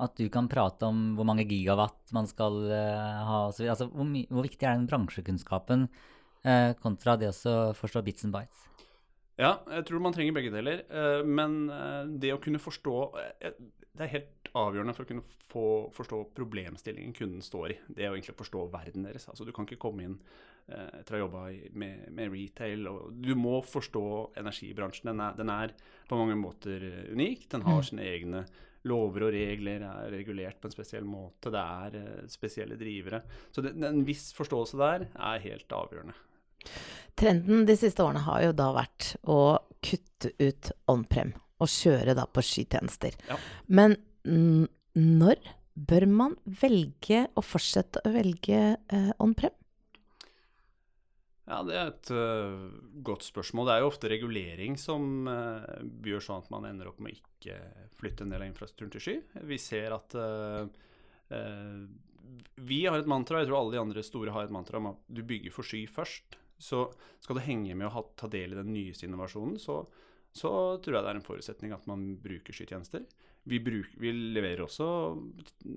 at 0.00 0.16
du 0.16 0.28
kan 0.28 0.48
prate 0.48 0.86
om 0.86 1.16
hvor 1.16 1.24
mange 1.24 1.46
gigawatt 1.48 2.12
man 2.12 2.26
skal 2.26 2.52
uh, 2.70 3.24
ha? 3.28 3.40
så? 3.52 3.68
Altså, 3.68 3.88
hvor, 3.88 4.06
hvor 4.30 4.42
viktig 4.46 4.64
er 4.66 4.76
den 4.76 4.88
bransjekunnskapen 4.88 5.88
uh, 6.46 6.72
kontra 6.80 7.16
det 7.16 7.30
å 7.32 7.72
forstå 7.76 8.02
bits 8.04 8.24
and 8.24 8.34
bites? 8.34 8.64
Ja, 9.36 9.58
jeg 9.68 9.84
tror 9.84 10.00
man 10.00 10.14
trenger 10.16 10.32
begge 10.32 10.50
deler. 10.54 10.82
Uh, 10.88 11.22
Men 11.24 11.68
det 12.18 12.32
å 12.32 12.40
kunne 12.40 12.58
forstå 12.58 12.96
Det 13.42 14.04
er 14.04 14.12
helt 14.12 14.50
avgjørende 14.56 14.94
for 14.96 15.04
å 15.04 15.08
kunne 15.08 15.24
få, 15.52 15.66
forstå 15.96 16.22
problemstillingen 16.36 17.14
kunden 17.16 17.42
står 17.44 17.72
i. 17.72 17.78
Det 17.88 18.04
er 18.04 18.10
jo 18.10 18.16
egentlig 18.16 18.34
å 18.36 18.40
forstå 18.40 18.66
verden 18.72 19.04
deres. 19.04 19.28
Altså, 19.28 19.44
du 19.44 19.52
kan 19.52 19.68
ikke 19.68 19.80
komme 19.80 20.04
inn 20.04 20.18
etter 20.66 21.14
å 21.14 21.16
ha 21.16 21.22
jobba 21.22 21.42
med, 21.78 22.06
med 22.14 22.32
retail. 22.32 22.86
Og 22.90 23.18
du 23.22 23.32
må 23.38 23.60
forstå 23.66 24.06
energibransjen. 24.40 25.10
Den 25.12 25.22
er, 25.22 25.36
den 25.38 25.52
er 25.54 25.74
på 26.08 26.18
mange 26.18 26.38
måter 26.40 26.82
eh, 26.82 27.02
unik. 27.14 27.48
Den 27.52 27.66
har 27.66 27.86
sine 27.86 28.06
egne 28.06 28.46
lover 28.86 29.26
og 29.26 29.34
regler, 29.34 29.82
er 29.82 30.12
regulert 30.14 30.60
på 30.62 30.68
en 30.68 30.74
spesiell 30.74 31.06
måte. 31.08 31.50
Det 31.54 31.62
er 31.62 31.98
eh, 32.00 32.28
spesielle 32.30 32.78
drivere. 32.80 33.22
Så 33.54 33.64
det, 33.64 33.76
en 33.86 34.04
viss 34.06 34.28
forståelse 34.36 34.80
der 34.80 35.08
er 35.14 35.44
helt 35.46 35.76
avgjørende. 35.78 36.16
Trenden 37.16 37.64
de 37.68 37.76
siste 37.78 38.02
årene 38.04 38.24
har 38.26 38.42
jo 38.44 38.54
da 38.56 38.70
vært 38.76 39.14
å 39.32 39.40
kutte 39.86 40.32
ut 40.42 40.72
on-prem 40.90 41.30
og 41.62 41.70
kjøre 41.72 42.12
da 42.18 42.26
på 42.28 42.42
skytjenester. 42.44 43.14
Ja. 43.30 43.38
Men 43.72 43.96
mm, 44.26 44.66
når 44.98 45.40
bør 45.76 46.06
man 46.08 46.34
velge 46.60 47.26
å 47.36 47.44
fortsette 47.44 48.02
å 48.04 48.12
velge 48.12 48.60
eh, 48.76 49.12
on-prem? 49.22 49.54
Ja, 51.46 51.60
det 51.62 51.76
er 51.78 51.90
et 51.92 52.08
uh, 52.10 52.72
godt 53.06 53.22
spørsmål. 53.22 53.68
Det 53.68 53.74
er 53.76 53.84
jo 53.84 53.90
ofte 53.92 54.10
regulering 54.10 54.74
som 54.82 55.28
uh, 55.30 55.62
gjør 56.02 56.24
sånn 56.26 56.42
at 56.42 56.50
man 56.50 56.66
ender 56.66 56.90
opp 56.90 56.98
med 56.98 57.14
å 57.14 57.20
ikke 57.20 57.60
flytte 58.00 58.26
en 58.26 58.34
del 58.34 58.42
av 58.42 58.50
infrastrukturen 58.50 58.94
til 58.96 59.04
sky. 59.04 59.14
Vi 59.46 59.58
ser 59.62 59.94
at 59.94 60.16
uh, 60.18 60.66
Vi 62.66 62.80
har 62.88 62.98
et 62.98 63.10
mantra, 63.10 63.44
jeg 63.44 63.50
tror 63.50 63.60
alle 63.60 63.76
de 63.76 63.84
andre 63.84 64.02
store 64.02 64.34
har 64.34 64.48
et 64.48 64.56
mantra 64.58 64.82
om 64.82 64.90
at 64.90 65.06
du 65.06 65.22
bygger 65.22 65.54
for 65.54 65.66
sky 65.66 65.84
først. 65.86 66.34
Så 66.58 66.88
skal 67.22 67.38
du 67.38 67.44
henge 67.46 67.78
med 67.78 67.92
og 67.92 68.16
ta 68.18 68.26
del 68.32 68.56
i 68.56 68.58
den 68.58 68.72
nyeste 68.74 69.06
innovasjonen, 69.06 69.60
så, 69.62 69.84
så 70.34 70.50
tror 70.82 70.98
jeg 70.98 71.04
det 71.04 71.12
er 71.12 71.18
en 71.20 71.26
forutsetning 71.30 71.74
at 71.76 71.86
man 71.86 72.14
bruker 72.24 72.56
skytjenester. 72.56 73.06
Vi, 73.46 73.60
bruk, 73.62 73.92
vi 74.02 74.10
leverer 74.34 74.64
også 74.64 74.86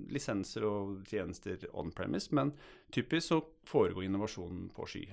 lisenser 0.09 0.65
og 0.65 1.03
tjenester 1.05 1.67
on 1.77 1.91
premise, 1.93 2.33
men 2.33 2.55
typisk 2.89 3.27
så 3.27 3.43
foregår 3.69 4.07
innovasjonen 4.07 4.71
på 4.73 4.87
sky. 4.89 5.03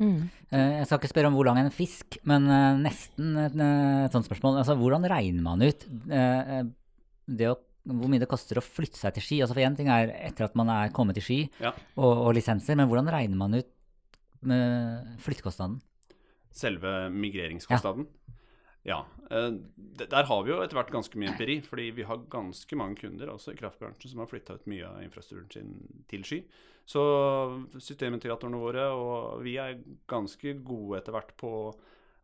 Mm. 0.00 0.20
Eh, 0.50 0.70
Jeg 0.80 0.86
skal 0.88 0.98
ikke 0.98 1.10
spørre 1.12 1.28
om 1.28 1.34
hvor 1.36 1.44
lang 1.50 1.58
en 1.60 1.70
fisk, 1.74 2.16
men 2.24 2.46
eh, 2.48 2.78
nesten 2.80 3.34
et, 3.36 3.56
eh, 3.60 4.04
et 4.06 4.14
sånt 4.16 4.24
spørsmål. 4.28 4.56
Altså, 4.62 4.76
hvordan 4.80 5.04
regner 5.12 5.44
man 5.44 5.60
ut 5.62 5.84
det 7.30 7.46
å, 7.50 7.56
hvor 7.90 8.08
mye 8.10 8.22
det 8.22 8.28
koster 8.30 8.58
å 8.60 8.64
flytte 8.64 8.98
seg 9.00 9.14
til 9.16 9.22
Ski? 9.26 9.38
Altså, 9.44 9.54
for 9.56 9.64
én 9.66 9.76
ting 9.78 9.90
er 9.92 10.10
etter 10.30 10.48
at 10.48 10.56
man 10.58 10.72
er 10.72 10.90
kommet 10.96 11.18
til 11.20 11.26
Ski 11.26 11.38
Ja. 11.62 11.74
og, 11.96 12.10
og 12.26 12.34
lisenser, 12.38 12.78
men 12.80 12.88
hvordan 12.90 13.12
regner 13.12 13.38
man 13.38 13.54
ut 13.60 13.70
med 14.42 15.16
flyttekostnaden? 15.20 15.78
Selve 16.50 17.10
migreringskostnaden? 17.14 18.08
Ja. 18.08 18.19
Eh, 18.88 19.50
d- 19.76 20.06
der 20.08 20.24
har 20.30 20.42
vi 20.46 20.50
jo 20.54 20.60
etter 20.64 20.78
hvert 20.78 20.92
ganske 20.94 21.18
mye 21.20 21.32
empiri, 21.34 21.58
fordi 21.66 21.90
vi 21.98 22.06
har 22.08 22.22
ganske 22.32 22.76
mange 22.80 22.96
kunder 23.02 23.28
også 23.34 23.52
i 23.52 23.58
kraftbransjen 23.60 24.10
som 24.14 24.22
har 24.22 24.30
flytta 24.30 24.56
ut 24.56 24.68
mye 24.72 24.86
av 24.88 25.02
infrastrukturen 25.04 25.50
sin 25.52 26.04
til 26.08 26.24
sky. 26.24 26.40
Så 26.90 27.02
systemintegratorene 27.78 28.58
våre 28.58 28.86
og 28.96 29.42
vi 29.44 29.58
er 29.62 29.76
ganske 30.10 30.56
gode 30.66 30.98
etter 30.98 31.14
hvert 31.14 31.34
på 31.38 31.50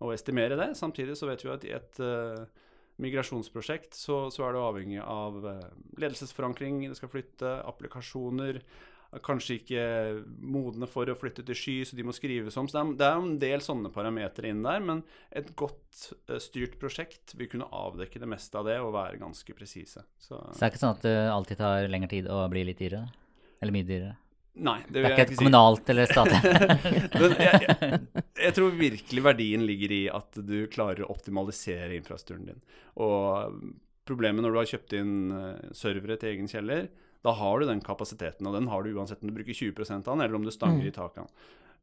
å 0.02 0.12
estimere 0.12 0.56
det. 0.58 0.72
Samtidig 0.76 1.14
så 1.16 1.28
vet 1.28 1.44
vi 1.44 1.52
at 1.52 1.64
i 1.68 1.74
et 1.76 2.00
eh, 2.02 2.64
migrasjonsprosjekt 3.04 3.94
så, 3.96 4.26
så 4.32 4.46
er 4.48 4.56
det 4.56 4.64
avhengig 4.64 5.00
av 5.04 5.38
eh, 5.46 5.68
ledelsesforankring, 6.00 6.82
det 6.88 6.98
skal 6.98 7.12
flytte, 7.12 7.52
applikasjoner, 7.68 8.62
er 9.18 9.24
kanskje 9.24 9.56
ikke 9.60 9.84
modne 10.44 10.88
for 10.90 11.08
å 11.10 11.16
flytte 11.18 11.44
til 11.46 11.58
sky, 11.58 11.76
så 11.88 11.96
de 11.98 12.04
må 12.06 12.14
skrives 12.16 12.56
om. 12.60 12.68
Så 12.68 12.82
det 12.96 13.06
er, 13.06 13.16
en 13.20 13.38
del 13.42 13.64
sånne 13.64 13.92
parametere 13.94 14.52
inn 14.52 14.62
der, 14.66 14.82
men 14.84 15.02
et 15.30 15.52
godt 15.58 16.10
eh, 16.28 16.40
styrt 16.42 16.78
prosjekt 16.82 17.36
vil 17.38 17.50
kunne 17.52 17.68
avdekke 17.72 18.22
det 18.22 18.28
meste 18.30 18.60
av 18.60 18.68
det 18.68 18.78
og 18.82 18.94
være 18.96 19.20
ganske 19.22 19.56
presise. 19.56 20.04
Så 20.18 20.36
Så 20.36 20.58
det 20.58 20.68
er 20.68 20.74
ikke 20.74 20.84
sånn 20.84 20.96
at 20.96 21.08
det 21.08 21.16
alltid 21.32 21.62
tar 21.62 21.88
lengre 21.92 22.12
tid 22.12 22.30
å 22.32 22.44
bli 22.52 22.66
litt 22.68 22.80
dyrere? 22.82 23.08
Eller 23.60 23.76
mye 23.76 23.88
dyrere? 23.88 24.14
nei, 24.56 24.78
det 24.88 25.02
Det 25.02 25.02
er 25.04 25.10
ikke 25.12 25.24
et 25.26 25.30
ikke 25.30 25.36
si. 25.36 25.44
kommunalt 25.44 25.90
eller 25.92 26.06
statlig? 26.08 26.38
Jeg, 27.36 27.58
jeg, 27.60 27.98
jeg 28.40 28.54
tror 28.56 28.76
virkelig 28.78 29.22
verdien 29.24 29.64
ligger 29.68 29.92
i 29.92 30.02
at 30.12 30.38
du 30.48 30.56
klarer 30.72 31.04
å 31.04 31.10
optimalisere 31.12 31.96
infrastrukturen 31.96 32.46
din. 32.54 32.62
Og 33.04 33.58
problemet 34.08 34.44
når 34.44 34.54
du 34.54 34.60
har 34.60 34.70
kjøpt 34.70 34.94
inn 34.96 35.12
eh, 35.34 35.66
servere 35.76 36.16
til 36.20 36.32
egen 36.32 36.48
kjeller, 36.50 36.88
da 37.26 37.32
har 37.34 37.60
du 37.60 37.66
den 37.66 37.82
kapasiteten, 37.82 38.46
og 38.46 38.54
den 38.54 38.68
har 38.70 38.84
du 38.86 38.92
uansett 38.94 39.22
om 39.24 39.30
du 39.30 39.34
bruker 39.34 39.56
20 39.56 39.82
av 39.96 40.02
den, 40.12 40.22
eller 40.22 40.38
om 40.38 40.46
du 40.46 40.52
stanger 40.54 40.86
i 40.86 40.94
taket. 40.94 41.32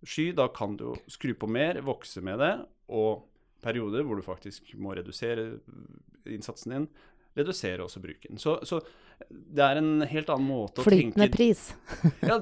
Sky, 0.03 0.29
da 0.35 0.47
kan 0.51 0.77
du 0.79 0.93
skru 1.11 1.33
på 1.35 1.49
mer, 1.51 1.81
vokse 1.83 2.23
med 2.23 2.39
det, 2.39 2.53
og 2.91 3.25
perioder 3.63 4.03
hvor 4.07 4.19
du 4.19 4.23
faktisk 4.25 4.73
må 4.79 4.95
redusere 4.95 5.57
innsatsen 6.27 6.75
din, 6.75 6.87
redusere 7.35 7.83
også 7.83 8.01
bruken. 8.03 8.39
Så, 8.39 8.57
så 8.67 8.79
det 9.29 9.63
er 9.65 9.79
en 9.79 10.03
helt 10.09 10.31
annen 10.31 10.47
måte 10.47 10.83
å 10.83 10.85
tenke 10.87 11.15
Flytende 11.15 11.29
pris. 11.33 11.65
ja, 12.29 12.39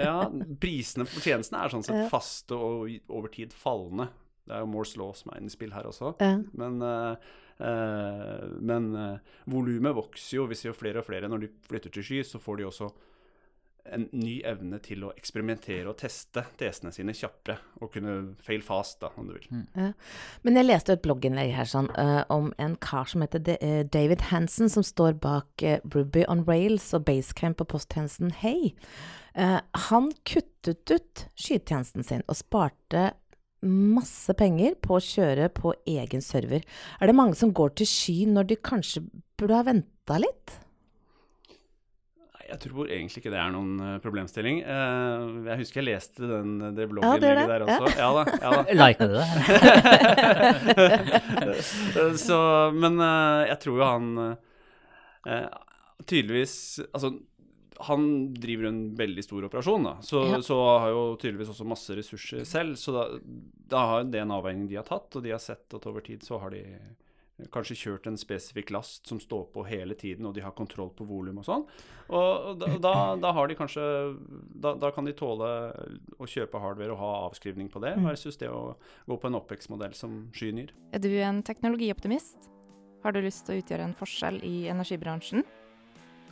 ja, 0.00 0.16
prisene 0.62 1.06
på 1.08 1.22
tjenestene 1.24 1.64
er 1.64 1.72
sånn 1.74 1.86
sett 1.86 2.02
Ja. 2.04 2.08
faste 2.12 2.56
og 2.56 2.88
over 3.08 3.32
tid 3.32 3.52
fallende. 3.56 4.10
Det 4.48 4.56
er 4.56 4.64
jo 4.64 4.70
Moores 4.72 4.96
law 5.00 5.12
som 5.16 5.32
er 5.32 5.40
inne 5.40 5.52
i 5.52 5.54
spill 5.54 5.72
her 5.76 5.88
også. 5.90 6.14
Ja. 6.22 6.34
Men, 6.56 6.80
eh, 6.84 7.32
men 7.60 8.90
eh, 8.96 9.36
volumet 9.50 9.96
vokser 9.96 10.40
jo. 10.40 10.48
Vi 10.50 10.58
ser 10.58 10.72
jo 10.72 10.78
flere 10.78 11.02
og 11.02 11.08
flere 11.08 11.30
når 11.30 11.44
de 11.44 11.54
flytter 11.68 11.94
til 11.94 12.06
sky, 12.06 12.20
så 12.26 12.40
får 12.42 12.60
de 12.60 12.68
også 12.70 12.90
en 13.90 14.04
ny 14.12 14.34
evne 14.46 14.76
til 14.84 15.06
å 15.06 15.10
eksperimentere 15.16 15.88
og 15.88 15.96
teste 16.02 16.42
tesene 16.60 16.92
sine 16.94 17.14
kjappere. 17.16 17.56
Og 17.80 17.92
kunne 17.94 18.16
fail 18.44 18.62
fast, 18.62 19.00
da, 19.00 19.08
om 19.18 19.30
du 19.30 19.34
vil. 19.38 19.62
Men 20.44 20.58
jeg 20.60 20.68
leste 20.68 20.94
et 20.94 21.04
blogginnlegg 21.04 21.54
her 21.56 21.68
sånn, 21.68 21.88
uh, 21.96 22.20
om 22.30 22.52
en 22.60 22.76
kar 22.84 23.08
som 23.10 23.24
heter 23.24 23.42
De 23.48 23.56
uh, 23.64 23.80
David 23.88 24.28
Hansen, 24.28 24.70
som 24.70 24.84
står 24.86 25.16
bak 25.24 25.64
uh, 25.64 25.80
Ruby 25.96 26.26
on 26.28 26.44
Rails 26.46 26.90
og 26.96 27.08
Basecamp 27.08 27.64
og 27.64 27.72
posttjenesten 27.72 28.36
Hey. 28.42 28.74
Eh, 29.34 29.60
han 29.88 30.12
kuttet 30.22 30.90
ut 30.90 31.26
skytjenesten 31.38 32.04
sin 32.04 32.24
og 32.26 32.38
sparte 32.38 33.12
masse 33.66 34.32
penger 34.38 34.74
på 34.80 34.96
å 34.96 35.04
kjøre 35.04 35.50
på 35.52 35.74
egen 35.88 36.22
server. 36.24 36.64
Er 37.00 37.10
det 37.10 37.16
mange 37.16 37.36
som 37.38 37.52
går 37.52 37.74
til 37.80 37.88
sky 37.88 38.18
når 38.30 38.50
de 38.50 38.56
kanskje 38.70 39.04
burde 39.38 39.58
ha 39.58 39.66
venta 39.66 40.16
litt? 40.20 40.58
Jeg 42.50 42.58
tror 42.64 42.88
egentlig 42.90 43.20
ikke 43.20 43.30
det 43.30 43.38
er 43.38 43.50
noen 43.54 43.78
eh, 43.78 43.98
problemstilling. 44.02 44.56
Eh, 44.66 45.20
jeg 45.46 45.60
husker 45.60 45.78
jeg 45.80 45.86
leste 45.92 46.26
den, 46.26 46.56
det 46.58 46.66
Ja, 46.66 46.72
det 46.80 46.86
blogginnlegget 46.90 47.50
der 47.52 47.62
også. 47.62 47.86
Ja 47.94 48.08
da. 48.16 48.22
ja 48.42 48.50
da. 48.56 48.62
Liker 48.82 49.06
du 49.06 49.14
det? 49.20 49.26
så, 52.26 52.38
men 52.74 52.98
eh, 53.06 53.42
jeg 53.52 53.58
tror 53.62 53.74
jo 53.78 53.84
han 53.86 54.06
eh, 55.30 55.46
tydeligvis 56.10 56.56
Altså, 56.88 57.08
han 57.86 58.32
driver 58.34 58.68
en 58.68 58.80
veldig 58.98 59.24
stor 59.24 59.44
operasjon, 59.48 59.84
da. 59.84 59.94
Så, 60.04 60.22
Ja. 60.30 60.40
så 60.44 60.56
har 60.78 60.88
jo 60.92 61.16
tydeligvis 61.16 61.52
også 61.54 61.66
masse 61.66 61.96
ressurser 61.96 62.44
selv. 62.44 62.76
Så 62.76 62.92
da, 62.92 63.04
da 63.70 63.84
har 63.86 64.04
det 64.04 64.20
en 64.20 64.30
avveining 64.36 64.68
de 64.68 64.76
har 64.80 64.84
tatt, 64.88 65.14
og 65.16 65.22
de 65.24 65.30
har 65.34 65.40
sett 65.42 65.72
at 65.74 65.86
over 65.86 66.00
tid 66.04 66.22
så 66.26 66.38
har 66.42 66.50
de 66.50 66.64
kanskje 67.54 67.72
kjørt 67.78 68.06
en 68.06 68.18
spesifikk 68.20 68.68
last 68.70 69.06
som 69.08 69.16
står 69.20 69.46
på 69.54 69.62
hele 69.64 69.94
tiden, 69.96 70.26
og 70.28 70.34
de 70.36 70.42
har 70.44 70.52
kontroll 70.52 70.90
på 70.92 71.06
volum 71.08 71.38
og 71.40 71.46
sånn. 71.46 71.62
Og 72.12 72.58
da, 72.60 72.66
da, 72.84 72.92
da 73.16 73.30
har 73.32 73.48
de 73.48 73.56
kanskje 73.56 73.80
da, 74.60 74.74
da 74.76 74.90
kan 74.92 75.06
de 75.08 75.14
tåle 75.16 75.48
å 76.20 76.28
kjøpe 76.28 76.60
hardware 76.60 76.92
og 76.92 77.00
ha 77.00 77.12
avskrivning 77.30 77.70
på 77.72 77.80
det, 77.80 77.94
versus 78.04 78.36
det 78.36 78.50
å 78.52 78.74
gå 79.08 79.16
på 79.16 79.30
en 79.30 79.38
oppvekstmodell 79.40 79.94
som 79.96 80.26
Skyen 80.36 80.60
gir. 80.60 80.74
Er 80.92 81.00
du 81.00 81.08
en 81.16 81.40
teknologioptimist? 81.46 82.50
Har 83.02 83.16
du 83.16 83.22
lyst 83.24 83.46
til 83.46 83.56
å 83.56 83.62
utgjøre 83.62 83.88
en 83.88 83.96
forskjell 83.96 84.42
i 84.44 84.66
energibransjen? 84.68 85.40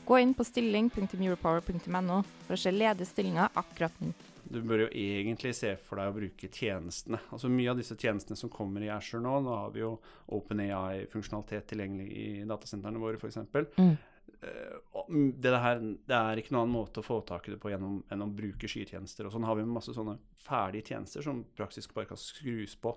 Gå 0.08 0.18
inn 0.18 0.30
på 0.34 0.44
stilling.europower.no 0.46 2.22
for 2.46 2.56
å 2.56 2.60
se 2.60 2.72
ledige 2.72 3.10
stillinger 3.10 3.52
akkurat 3.60 3.98
nå. 4.00 4.14
Du 4.48 4.62
bør 4.64 4.86
jo 4.86 4.88
egentlig 4.96 5.50
se 5.58 5.74
for 5.84 6.00
deg 6.00 6.08
å 6.08 6.14
bruke 6.16 6.48
tjenestene. 6.48 7.18
Altså 7.28 7.50
Mye 7.52 7.74
av 7.74 7.76
disse 7.76 7.96
tjenestene 8.00 8.38
som 8.40 8.48
kommer 8.48 8.80
i 8.86 8.88
Azure 8.88 9.20
nå, 9.20 9.34
nå 9.44 9.56
har 9.58 9.74
vi 9.74 9.82
jo 9.82 9.90
OpenAI-funksjonalitet 10.32 11.68
tilgjengelig 11.68 12.08
i 12.08 12.28
datasentrene 12.48 13.02
våre 13.02 13.20
f.eks. 13.20 13.36
Mm. 13.76 13.92
Eh, 14.40 15.02
mm, 15.10 15.28
det, 15.44 15.52
her, 15.60 15.84
det 16.08 16.22
er 16.22 16.40
ikke 16.40 16.54
noen 16.54 16.64
annen 16.64 16.76
måte 16.78 17.02
å 17.02 17.06
få 17.06 17.20
tak 17.28 17.48
i 17.48 17.52
det 17.52 17.60
på 17.60 17.74
gjennom, 17.74 18.00
enn 18.08 18.24
å 18.24 18.32
bruke 18.32 18.70
skytjenester. 18.70 19.28
Og 19.28 19.36
sånn 19.36 19.44
har 19.44 19.60
vi 19.60 19.68
masse 19.68 19.92
sånne 19.92 20.16
ferdige 20.40 20.94
tjenester 20.94 21.28
som 21.28 21.44
praktisk 21.58 21.92
bare 21.96 22.08
kan 22.14 22.20
skrus 22.20 22.78
på. 22.80 22.96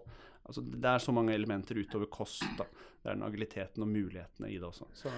Altså 0.51 0.63
Det 0.67 0.89
er 0.91 0.99
så 0.99 1.13
mange 1.15 1.33
elementer 1.33 1.79
utover 1.79 2.09
kost. 2.11 2.43
da. 2.57 2.67
Det 3.01 3.09
er 3.09 3.15
den 3.15 3.23
agiliteten 3.23 3.85
og 3.85 3.87
mulighetene 3.87 4.49
i 4.51 4.57
det 4.59 4.67
også. 4.67 4.85
Så 4.93 5.11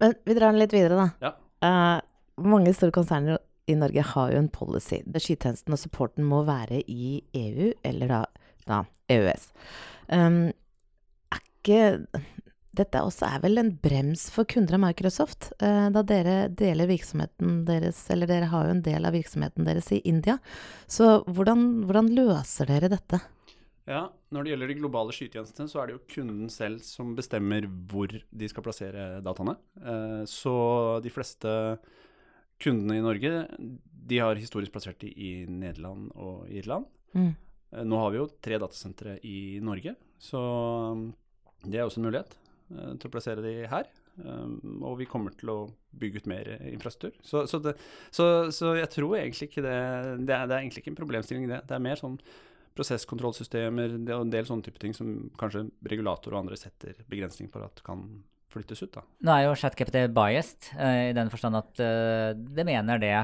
Men 0.00 0.14
vi 0.24 0.34
drar 0.34 0.54
den 0.54 0.62
litt 0.62 0.72
videre, 0.72 0.96
da. 0.96 1.28
Ja. 1.28 1.34
Uh, 1.60 2.48
mange 2.48 2.72
store 2.72 2.94
konserner 2.94 3.38
i 3.68 3.76
Norge 3.76 4.02
har 4.14 4.32
jo 4.32 4.40
en 4.40 4.48
policy. 4.48 5.02
Skytjenesten 5.04 5.76
og 5.76 5.80
supporten 5.82 6.24
må 6.24 6.40
være 6.48 6.80
i 6.88 7.20
EU, 7.36 7.70
eller 7.84 8.14
da, 8.14 8.22
da 8.66 8.82
EØS. 9.12 9.50
Um, 10.08 10.48
er 11.34 11.44
ikke 11.44 11.84
Dette 12.78 13.00
også 13.02 13.26
er 13.26 13.40
vel 13.42 13.58
en 13.58 13.72
brems 13.82 14.28
for 14.30 14.46
kunder 14.46 14.76
av 14.76 14.84
Microsoft, 14.84 15.50
uh, 15.60 15.88
da 15.90 16.02
dere 16.06 16.36
deler 16.54 16.86
virksomheten 16.86 17.64
deres, 17.66 18.04
eller 18.14 18.30
dere 18.30 18.50
har 18.52 18.68
jo 18.68 18.76
en 18.76 18.84
del 18.86 19.08
av 19.08 19.16
virksomheten 19.18 19.66
deres 19.66 19.90
i 19.96 19.98
India. 20.06 20.38
Så 20.86 21.18
hvordan, 21.26 21.84
hvordan 21.88 22.12
løser 22.14 22.70
dere 22.70 22.92
dette? 22.92 23.18
Ja, 23.88 24.02
Når 24.34 24.44
det 24.44 24.50
gjelder 24.52 24.68
de 24.68 24.78
globale 24.82 25.14
skytjenestene, 25.16 25.70
så 25.70 25.80
er 25.80 25.88
det 25.88 25.94
jo 25.96 26.06
kunden 26.12 26.50
selv 26.52 26.82
som 26.84 27.14
bestemmer 27.16 27.64
hvor 27.88 28.12
de 28.12 28.48
skal 28.52 28.66
plassere 28.66 29.06
dataene. 29.24 29.56
Uh, 29.80 30.24
så 30.28 30.54
de 31.04 31.12
fleste 31.12 31.52
kundene 32.60 32.98
i 32.98 33.04
Norge 33.04 33.46
de 34.08 34.18
har 34.22 34.40
historisk 34.40 34.74
plassert 34.74 35.00
de 35.02 35.10
i 35.12 35.30
Nederland 35.48 36.10
og 36.16 36.48
Irland. 36.52 36.88
Mm. 37.14 37.32
Eh, 37.72 37.84
Nå 37.84 38.00
har 38.00 38.12
vi 38.12 38.20
jo 38.20 38.28
tre 38.44 38.58
datasentre 38.60 39.18
i 39.26 39.58
Norge, 39.64 39.94
så 40.22 40.40
um, 40.94 41.08
det 41.64 41.80
er 41.80 41.86
også 41.86 42.00
en 42.00 42.08
mulighet 42.08 42.36
eh, 42.72 42.94
til 42.96 43.08
å 43.08 43.12
plassere 43.12 43.44
de 43.44 43.54
her. 43.68 43.90
Um, 44.18 44.80
og 44.82 44.96
vi 44.98 45.06
kommer 45.06 45.34
til 45.38 45.52
å 45.52 45.58
bygge 45.98 46.24
ut 46.24 46.30
mer 46.30 46.48
infrastruktur. 46.72 47.14
Så, 47.22 47.44
så, 47.46 47.60
det, 47.62 47.76
så, 48.10 48.48
så 48.54 48.72
jeg 48.74 48.90
tror 48.90 49.14
egentlig 49.20 49.46
ikke 49.46 49.62
det 49.62 49.76
det 50.26 50.34
er, 50.34 50.48
det 50.48 50.56
er 50.56 50.58
egentlig 50.58 50.82
ikke 50.82 50.94
en 50.94 50.98
problemstilling, 50.98 51.46
det. 51.52 51.60
Det 51.68 51.76
er 51.76 51.84
mer 51.84 52.00
sånn 52.00 52.16
prosesskontrollsystemer 52.78 53.96
er 53.98 54.16
en 54.16 54.32
del 54.32 54.46
sånne 54.48 54.64
type 54.66 54.80
ting 54.82 54.94
som 54.96 55.14
kanskje 55.40 55.66
regulator 55.90 56.34
og 56.34 56.44
andre 56.44 56.58
setter 56.58 57.00
begrensning 57.10 57.50
for 57.52 57.66
at 57.66 57.82
kan 57.86 58.04
flyttes 58.52 58.82
ut. 58.82 58.92
da. 58.94 59.04
Nå 59.24 59.34
er 59.34 59.46
jo 59.46 59.56
ChatGPT 59.60 60.06
biased, 60.14 60.70
eh, 60.78 61.10
i 61.10 61.16
den 61.16 61.30
forstand 61.32 61.58
at 61.58 61.82
eh, 61.84 62.32
det 62.36 62.64
mener 62.66 63.00
det 63.02 63.16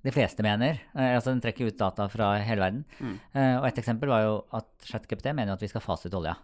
de 0.00 0.12
fleste 0.14 0.44
mener. 0.44 0.80
Eh, 0.94 1.14
altså 1.16 1.34
Den 1.34 1.42
trekker 1.44 1.68
ut 1.68 1.80
data 1.80 2.08
fra 2.08 2.32
hele 2.40 2.64
verden. 2.64 2.84
Mm. 2.98 3.16
Og 3.60 3.66
et 3.68 3.80
eksempel 3.82 4.08
var 4.12 4.24
jo 4.24 4.36
at 4.56 4.70
ChatGPT 4.88 5.34
mener 5.34 5.54
at 5.54 5.64
vi 5.64 5.68
skal 5.68 5.84
fase 5.84 6.08
ut 6.08 6.16
olja. 6.16 6.38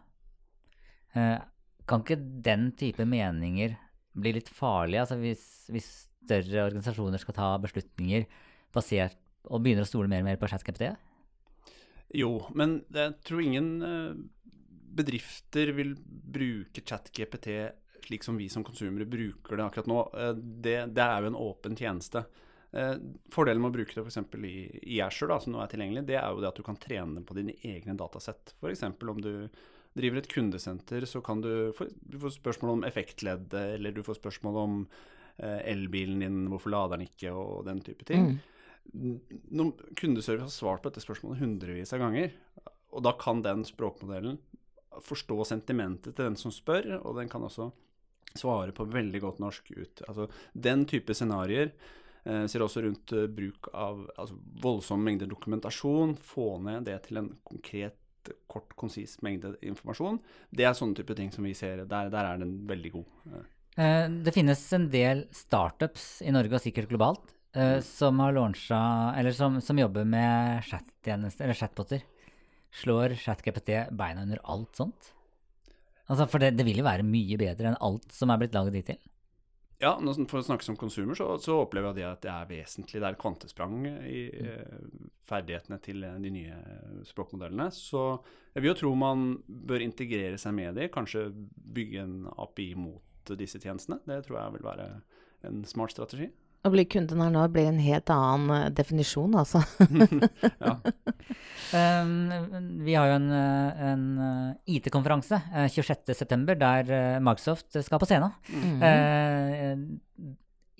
Kan 1.87 2.03
ikke 2.03 2.19
den 2.45 2.73
type 2.77 3.07
meninger 3.09 3.79
bli 4.17 4.35
litt 4.37 4.51
farlige? 4.53 5.07
Altså 5.07 5.17
hvis, 5.17 5.47
hvis 5.73 5.89
større 6.27 6.67
organisasjoner 6.67 7.23
skal 7.23 7.37
ta 7.39 7.55
beslutninger 7.63 8.27
basert 8.75 9.17
og 9.47 9.63
begynner 9.65 9.87
å 9.87 9.89
stole 9.89 10.11
mer 10.11 10.21
og 10.21 10.29
mer 10.29 10.41
på 10.41 10.51
ChatGPT? 10.51 10.91
Jo, 12.15 12.47
men 12.55 12.85
jeg 12.95 13.17
tror 13.27 13.43
ingen 13.43 13.71
eh, 13.83 14.15
bedrifter 14.97 15.73
vil 15.77 15.97
bruke 16.07 16.85
ChatGPT 16.87 17.49
slik 18.07 18.23
som 18.23 18.37
vi 18.39 18.47
som 18.49 18.63
konsumere 18.65 19.09
bruker 19.11 19.59
det 19.59 19.65
akkurat 19.67 19.89
nå. 19.91 20.03
Eh, 20.15 20.35
Det, 20.37 20.77
det 20.95 21.03
er 21.03 21.23
jo 21.25 21.33
en 21.33 21.41
åpen 21.41 21.77
tjeneste. 21.77 22.23
Eh, 22.73 22.95
Fordelen 23.35 23.63
med 23.63 23.73
å 23.73 23.77
bruke 23.79 23.97
det 23.97 24.05
f.eks. 24.07 24.21
I, 24.47 24.55
i 24.97 25.01
Azure, 25.03 25.33
da, 25.35 25.41
som 25.43 25.57
nå 25.57 25.63
er 25.65 25.73
tilgjengelig, 25.73 26.07
det 26.07 26.21
er 26.21 26.31
jo 26.31 26.45
det 26.45 26.53
at 26.53 26.61
du 26.61 26.63
kan 26.67 26.79
trene 26.79 27.25
på 27.27 27.35
dine 27.39 27.57
egne 27.67 27.97
datasett. 27.99 28.55
F.eks. 28.61 28.85
om 28.87 29.21
du 29.25 29.33
driver 29.97 30.21
et 30.21 30.29
kundesenter, 30.31 31.07
så 31.09 31.23
kan 31.25 31.41
du 31.41 31.73
få, 31.75 31.89
du 32.05 32.19
får 32.21 32.37
spørsmål 32.39 32.75
om 32.77 32.83
effektleddet, 32.85 33.63
eller 33.79 33.95
du 33.97 34.03
får 34.05 34.19
spørsmål 34.21 34.59
om 34.63 34.83
elbilen 35.37 36.21
din, 36.21 36.37
hvorfor 36.49 36.73
lader 36.73 36.97
den 36.97 37.09
ikke, 37.11 37.33
og 37.33 37.65
den 37.67 37.81
type 37.85 38.05
ting. 38.09 38.31
Når 38.93 39.73
kundeservice 39.99 40.47
har 40.47 40.53
svart 40.53 40.83
på 40.83 40.91
dette 40.91 41.05
spørsmålet 41.05 41.43
hundrevis 41.43 41.93
av 41.97 42.03
ganger, 42.05 42.33
og 42.97 43.05
da 43.05 43.13
kan 43.21 43.43
den 43.45 43.65
språkmodellen 43.67 44.39
forstå 45.05 45.45
sentimentet 45.45 46.17
til 46.17 46.31
den 46.31 46.39
som 46.41 46.55
spør, 46.55 46.97
og 47.03 47.19
den 47.19 47.29
kan 47.33 47.45
også 47.45 47.71
svare 48.37 48.75
på 48.77 48.87
veldig 48.93 49.21
godt 49.23 49.43
norsk 49.43 49.71
ut. 49.77 50.03
Altså, 50.09 50.29
den 50.53 50.85
type 50.89 51.15
scenarioer 51.17 51.71
eh, 51.71 52.47
ser 52.51 52.65
også 52.65 52.85
rundt 52.85 53.15
eh, 53.17 53.29
bruk 53.33 53.71
av 53.73 54.03
altså, 54.17 54.39
voldsom 54.63 55.05
mengde 55.05 55.29
dokumentasjon, 55.31 56.17
få 56.21 56.57
ned 56.65 56.89
det 56.89 56.99
til 57.09 57.23
en 57.23 57.31
konkret, 57.47 57.99
kort, 58.51 58.73
konsis 58.79 59.19
mengde 59.25 59.55
informasjon. 59.65 60.19
Det 60.51 60.67
er 60.67 60.77
sånne 60.77 60.99
type 60.99 61.17
ting 61.17 61.31
som 61.35 61.47
vi 61.47 61.55
ser. 61.57 61.85
Der, 61.87 62.11
der 62.13 62.33
er 62.33 62.43
den 62.43 62.59
veldig 62.69 62.97
god. 62.99 63.15
Eh, 63.77 64.05
det 64.27 64.37
finnes 64.37 64.67
en 64.77 64.91
del 64.93 65.27
startups 65.37 66.21
i 66.27 66.35
Norge 66.35 66.59
og 66.59 66.65
sikkert 66.65 66.93
globalt 66.93 67.36
eh, 67.57 67.81
som 67.85 68.21
har 68.21 68.37
launcha 68.37 68.79
Eller 69.17 69.33
som, 69.33 69.61
som 69.61 69.79
jobber 69.79 70.05
med 70.05 70.65
chattjenester, 70.65 71.45
eller 71.45 71.55
chatboter. 71.55 72.05
Slår 72.77 73.15
ChatGPT 73.15 73.87
beina 73.91 74.23
under 74.23 74.41
alt 74.45 74.77
sånt? 74.77 75.13
Altså, 76.07 76.27
For 76.31 76.43
det, 76.43 76.55
det 76.59 76.67
vil 76.67 76.83
jo 76.83 76.87
være 76.87 77.07
mye 77.07 77.39
bedre 77.41 77.73
enn 77.73 77.83
alt 77.83 78.13
som 78.15 78.31
er 78.31 78.43
blitt 78.43 78.57
laget 78.57 78.81
hittil. 78.81 79.01
Ja, 79.83 79.93
For 80.01 80.41
å 80.41 80.45
snakke 80.45 80.65
som 80.65 80.79
konsumer, 80.81 81.17
så, 81.19 81.35
så 81.43 81.59
opplever 81.61 81.99
jeg 82.01 82.09
at 82.09 82.23
det 82.25 82.33
er 82.33 82.49
vesentlig. 82.49 83.01
Det 83.01 83.05
er 83.05 83.17
et 83.17 83.21
kvantesprang 83.21 83.83
i 84.09 84.23
eh, 84.41 84.87
ferdighetene 85.29 85.79
til 85.85 86.07
eh, 86.07 86.17
de 86.23 86.33
nye 86.33 86.61
språkmodellene. 87.05 87.69
Så 87.77 88.07
jeg 88.55 88.65
vil 88.65 88.71
jo 88.71 88.79
tro 88.81 88.95
man 88.97 89.27
bør 89.47 89.85
integrere 89.85 90.41
seg 90.41 90.57
med 90.57 90.81
det. 90.81 90.89
Kanskje 90.95 91.29
bygge 91.77 92.07
en 92.07 92.17
API 92.41 92.71
mot 92.81 93.35
disse 93.37 93.61
tjenestene. 93.61 94.01
Det 94.09 94.23
tror 94.25 94.41
jeg 94.41 94.57
vil 94.57 94.69
være 94.71 94.89
en 95.45 95.61
smart 95.69 95.93
strategi. 95.93 96.31
Å 96.67 96.71
bli 96.73 96.83
kunden 96.91 97.21
her 97.23 97.31
nå 97.31 97.45
blir 97.55 97.69
en 97.71 97.79
helt 97.79 98.11
annen 98.11 98.51
eh, 98.57 98.71
definisjon, 98.75 99.37
altså. 99.39 99.63
Ja. 100.67 100.79
Um, 101.75 102.31
vi 102.87 102.95
har 102.95 103.09
jo 103.11 103.15
en, 103.17 103.27
eh, 103.35 103.81
en 103.91 104.03
eh, 104.23 104.77
IT-konferanse 104.77 105.41
eh, 105.51 105.67
26.9. 105.73 106.55
der 106.61 106.93
Microsoft 107.23 107.75
skal 107.83 107.99
på 107.99 108.07
scenen. 108.07 108.35
Mm. 108.47 108.85
Eh, 108.87 109.73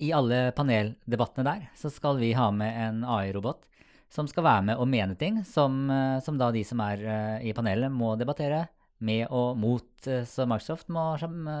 I 0.07 0.13
alle 0.15 0.53
paneldebattene 0.55 1.43
der 1.47 1.65
så 1.75 1.91
skal 1.91 2.21
vi 2.21 2.31
ha 2.37 2.47
med 2.55 2.79
en 2.85 3.03
AI-robot 3.03 3.65
som 4.13 4.29
skal 4.31 4.45
være 4.47 4.65
med 4.69 4.79
og 4.79 4.87
mene 4.87 5.17
ting 5.19 5.41
som, 5.43 5.89
som 6.23 6.37
da 6.39 6.47
de 6.55 6.61
som 6.63 6.79
er 6.85 7.01
i 7.43 7.51
panelet, 7.51 7.91
må 7.91 8.13
debattere 8.15 8.61
med 8.99 9.27
og 9.29 9.57
mot. 9.57 9.83
eh, 10.07 10.23
Så 10.25 10.45
Microsoft 10.47 10.87
må, 10.93 11.03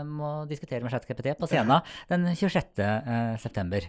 må 0.05 0.47
diskutere 0.47 0.81
med 0.81 0.91
ChatGPT 0.93 1.33
på 1.39 1.47
scenen 1.49 1.81
den 2.09 2.25
26. 2.35 2.79
eh, 2.79 3.37
september. 3.37 3.81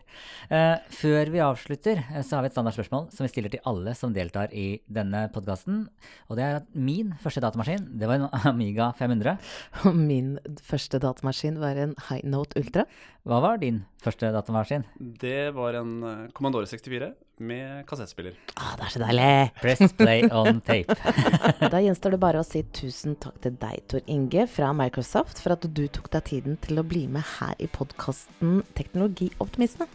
Eh, 0.50 0.76
før 0.90 1.30
vi 1.30 1.38
avslutter, 1.44 2.00
så 2.24 2.36
har 2.36 2.42
vi 2.42 2.50
et 2.50 2.56
standardspørsmål 2.56 3.10
som 3.12 3.24
vi 3.24 3.32
stiller 3.32 3.50
til 3.52 3.60
alle 3.68 3.94
som 3.94 4.12
deltar 4.12 4.52
i 4.52 4.80
denne 4.88 5.26
podkasten. 5.32 5.86
Og 6.28 6.36
det 6.36 6.44
er 6.44 6.56
at 6.62 6.66
min 6.74 7.12
første 7.22 7.40
datamaskin, 7.44 7.86
det 7.98 8.08
var 8.08 8.20
en 8.20 8.28
Amiga 8.52 8.92
500. 8.98 9.38
Og 9.84 9.94
min 9.96 10.38
første 10.64 10.98
datamaskin 11.00 11.60
var 11.60 11.76
en 11.76 11.94
High 12.08 12.24
Note 12.28 12.58
Ultra. 12.58 12.84
Hva 13.28 13.40
var 13.44 13.58
din 13.60 13.84
første 14.02 14.30
datamaskin? 14.34 14.84
Det 14.98 15.50
var 15.56 15.80
en 15.80 15.94
Commandore 16.34 16.58
Commodore 16.58 16.66
64 16.66 17.12
med 17.38 17.86
kassettspiller. 17.86 18.34
Ah, 18.56 18.74
det 18.78 18.86
er 18.86 18.92
så 18.94 19.02
deilig! 19.02 19.50
Press 19.60 19.92
play 19.98 20.24
on 20.30 20.60
tape. 20.64 20.96
Da 21.72 21.80
gjenstår 21.82 22.16
det 22.16 22.20
bare 22.22 22.42
å 22.42 22.46
si 22.46 22.64
tusen 22.74 23.14
takk 23.20 23.38
til 23.44 23.54
deg, 23.60 23.84
Tor 23.90 24.02
Inge 24.10 24.46
fra 24.50 24.72
Microsoft, 24.76 25.42
for 25.42 25.54
at 25.54 25.66
du 25.66 25.84
tok 25.86 26.10
deg 26.14 26.26
tiden 26.26 26.58
til 26.64 26.80
å 26.80 26.86
bli 26.86 27.06
med 27.10 27.26
her 27.38 27.54
i 27.62 27.68
podkasten 27.70 28.62
Teknologioptimistene. 28.78 29.86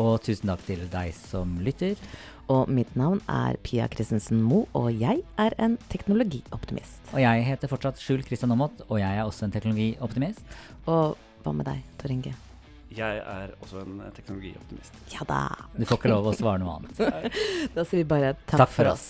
Og 0.00 0.16
tusen 0.26 0.50
takk 0.50 0.64
til 0.66 0.82
deg 0.90 1.12
som 1.14 1.58
lytter. 1.62 2.00
Og 2.50 2.68
mitt 2.68 2.96
navn 2.98 3.20
er 3.30 3.56
Pia 3.64 3.86
Christensen 3.92 4.42
Moe, 4.44 4.66
og 4.76 4.90
jeg 4.92 5.22
er 5.40 5.54
en 5.62 5.78
teknologioptimist. 5.92 7.12
Og 7.14 7.22
jeg 7.22 7.44
heter 7.46 7.70
fortsatt 7.70 8.02
Skjul 8.02 8.24
Kristian 8.26 8.52
Aamodt, 8.52 8.82
og 8.88 8.98
jeg 9.00 9.20
er 9.20 9.22
også 9.22 9.46
en 9.46 9.54
teknologioptimist. 9.54 10.42
Og 10.90 11.14
hva 11.44 11.54
med 11.54 11.70
deg, 11.70 11.86
Tor 12.00 12.12
Inge? 12.12 12.34
Jeg 12.94 13.20
er 13.20 13.52
også 13.58 13.82
en 13.82 14.00
teknologioptimist. 14.14 14.96
Ja 15.12 15.26
da. 15.28 15.42
Du 15.74 15.84
får 15.88 15.98
ikke 15.98 16.12
lov 16.12 16.30
å 16.30 16.34
svare 16.36 16.62
noe 16.62 16.78
annet. 16.78 17.32
Da 17.76 17.82
sier 17.82 18.02
vi 18.04 18.08
bare 18.08 18.34
takk, 18.44 18.64
Takk 18.64 18.74
for 18.74 18.92
oss. 18.92 19.06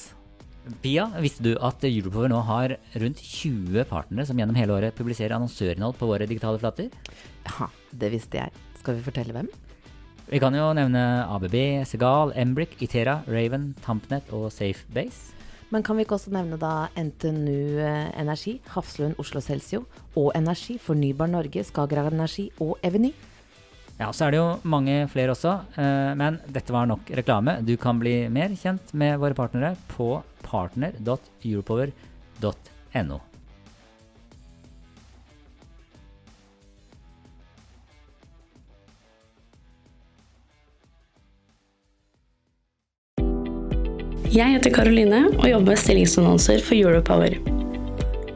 Pia, 0.80 1.04
visste 1.20 1.44
du 1.44 1.50
at 1.60 1.84
Europower 1.84 2.30
nå 2.32 2.38
har 2.48 2.78
rundt 3.02 3.20
20 3.20 3.84
partnere 3.90 4.24
som 4.24 4.38
gjennom 4.40 4.56
hele 4.56 4.72
året 4.72 4.96
publiserer 4.96 5.36
annonsørinnhold 5.36 5.98
på 6.00 6.08
våre 6.08 6.24
digitale 6.30 6.60
flater? 6.62 6.88
Ja, 7.50 7.68
det 7.92 8.14
visste 8.14 8.40
jeg. 8.40 8.64
Skal 8.80 8.96
vi 8.96 9.04
fortelle 9.04 9.36
hvem? 9.36 9.50
Vi 10.30 10.40
kan 10.40 10.56
jo 10.56 10.70
nevne 10.72 11.02
ABB, 11.28 11.84
Segal, 11.84 12.32
Embrik, 12.40 12.78
Itera, 12.80 13.18
Raven, 13.28 13.74
Tampnet 13.84 14.32
og 14.32 14.48
Safebase. 14.54 15.34
Men 15.68 15.84
kan 15.84 15.98
vi 15.98 16.06
ikke 16.06 16.16
også 16.16 16.32
nevne 16.32 16.56
da 16.60 16.86
NTNU 16.96 17.80
eh, 17.82 18.08
Energi, 18.20 18.56
Hafslund 18.72 19.18
Oslo 19.20 19.42
Celsio 19.44 19.82
og 20.16 20.30
Energi, 20.38 20.78
Fornybar 20.80 21.28
Norge, 21.28 21.64
Skagerrak 21.66 22.12
Energi 22.12 22.46
og 22.64 22.78
Eveny? 22.86 23.12
Ja, 23.94 24.08
så 24.12 24.24
er 24.26 24.32
det 24.34 24.38
jo 24.40 24.58
mange 24.66 25.06
flere 25.10 25.30
også, 25.36 25.52
eh, 25.78 26.14
men 26.18 26.38
dette 26.50 26.72
var 26.74 26.86
nok 26.90 27.10
reklame. 27.14 27.62
Du 27.62 27.76
kan 27.78 27.98
bli 28.00 28.28
mer 28.32 28.48
kjent 28.58 28.92
med 28.92 29.18
våre 29.22 29.34
partnere 29.38 29.76
på 29.94 30.22
partner.europower.no. 30.42 33.20
Jeg 44.34 44.50
heter 44.50 44.74
Karoline 44.74 45.30
og 45.38 45.46
jobber 45.46 45.76
med 45.76 45.78
stillingsannonser 45.78 46.58
for 46.66 46.74
Europower. 46.74 47.38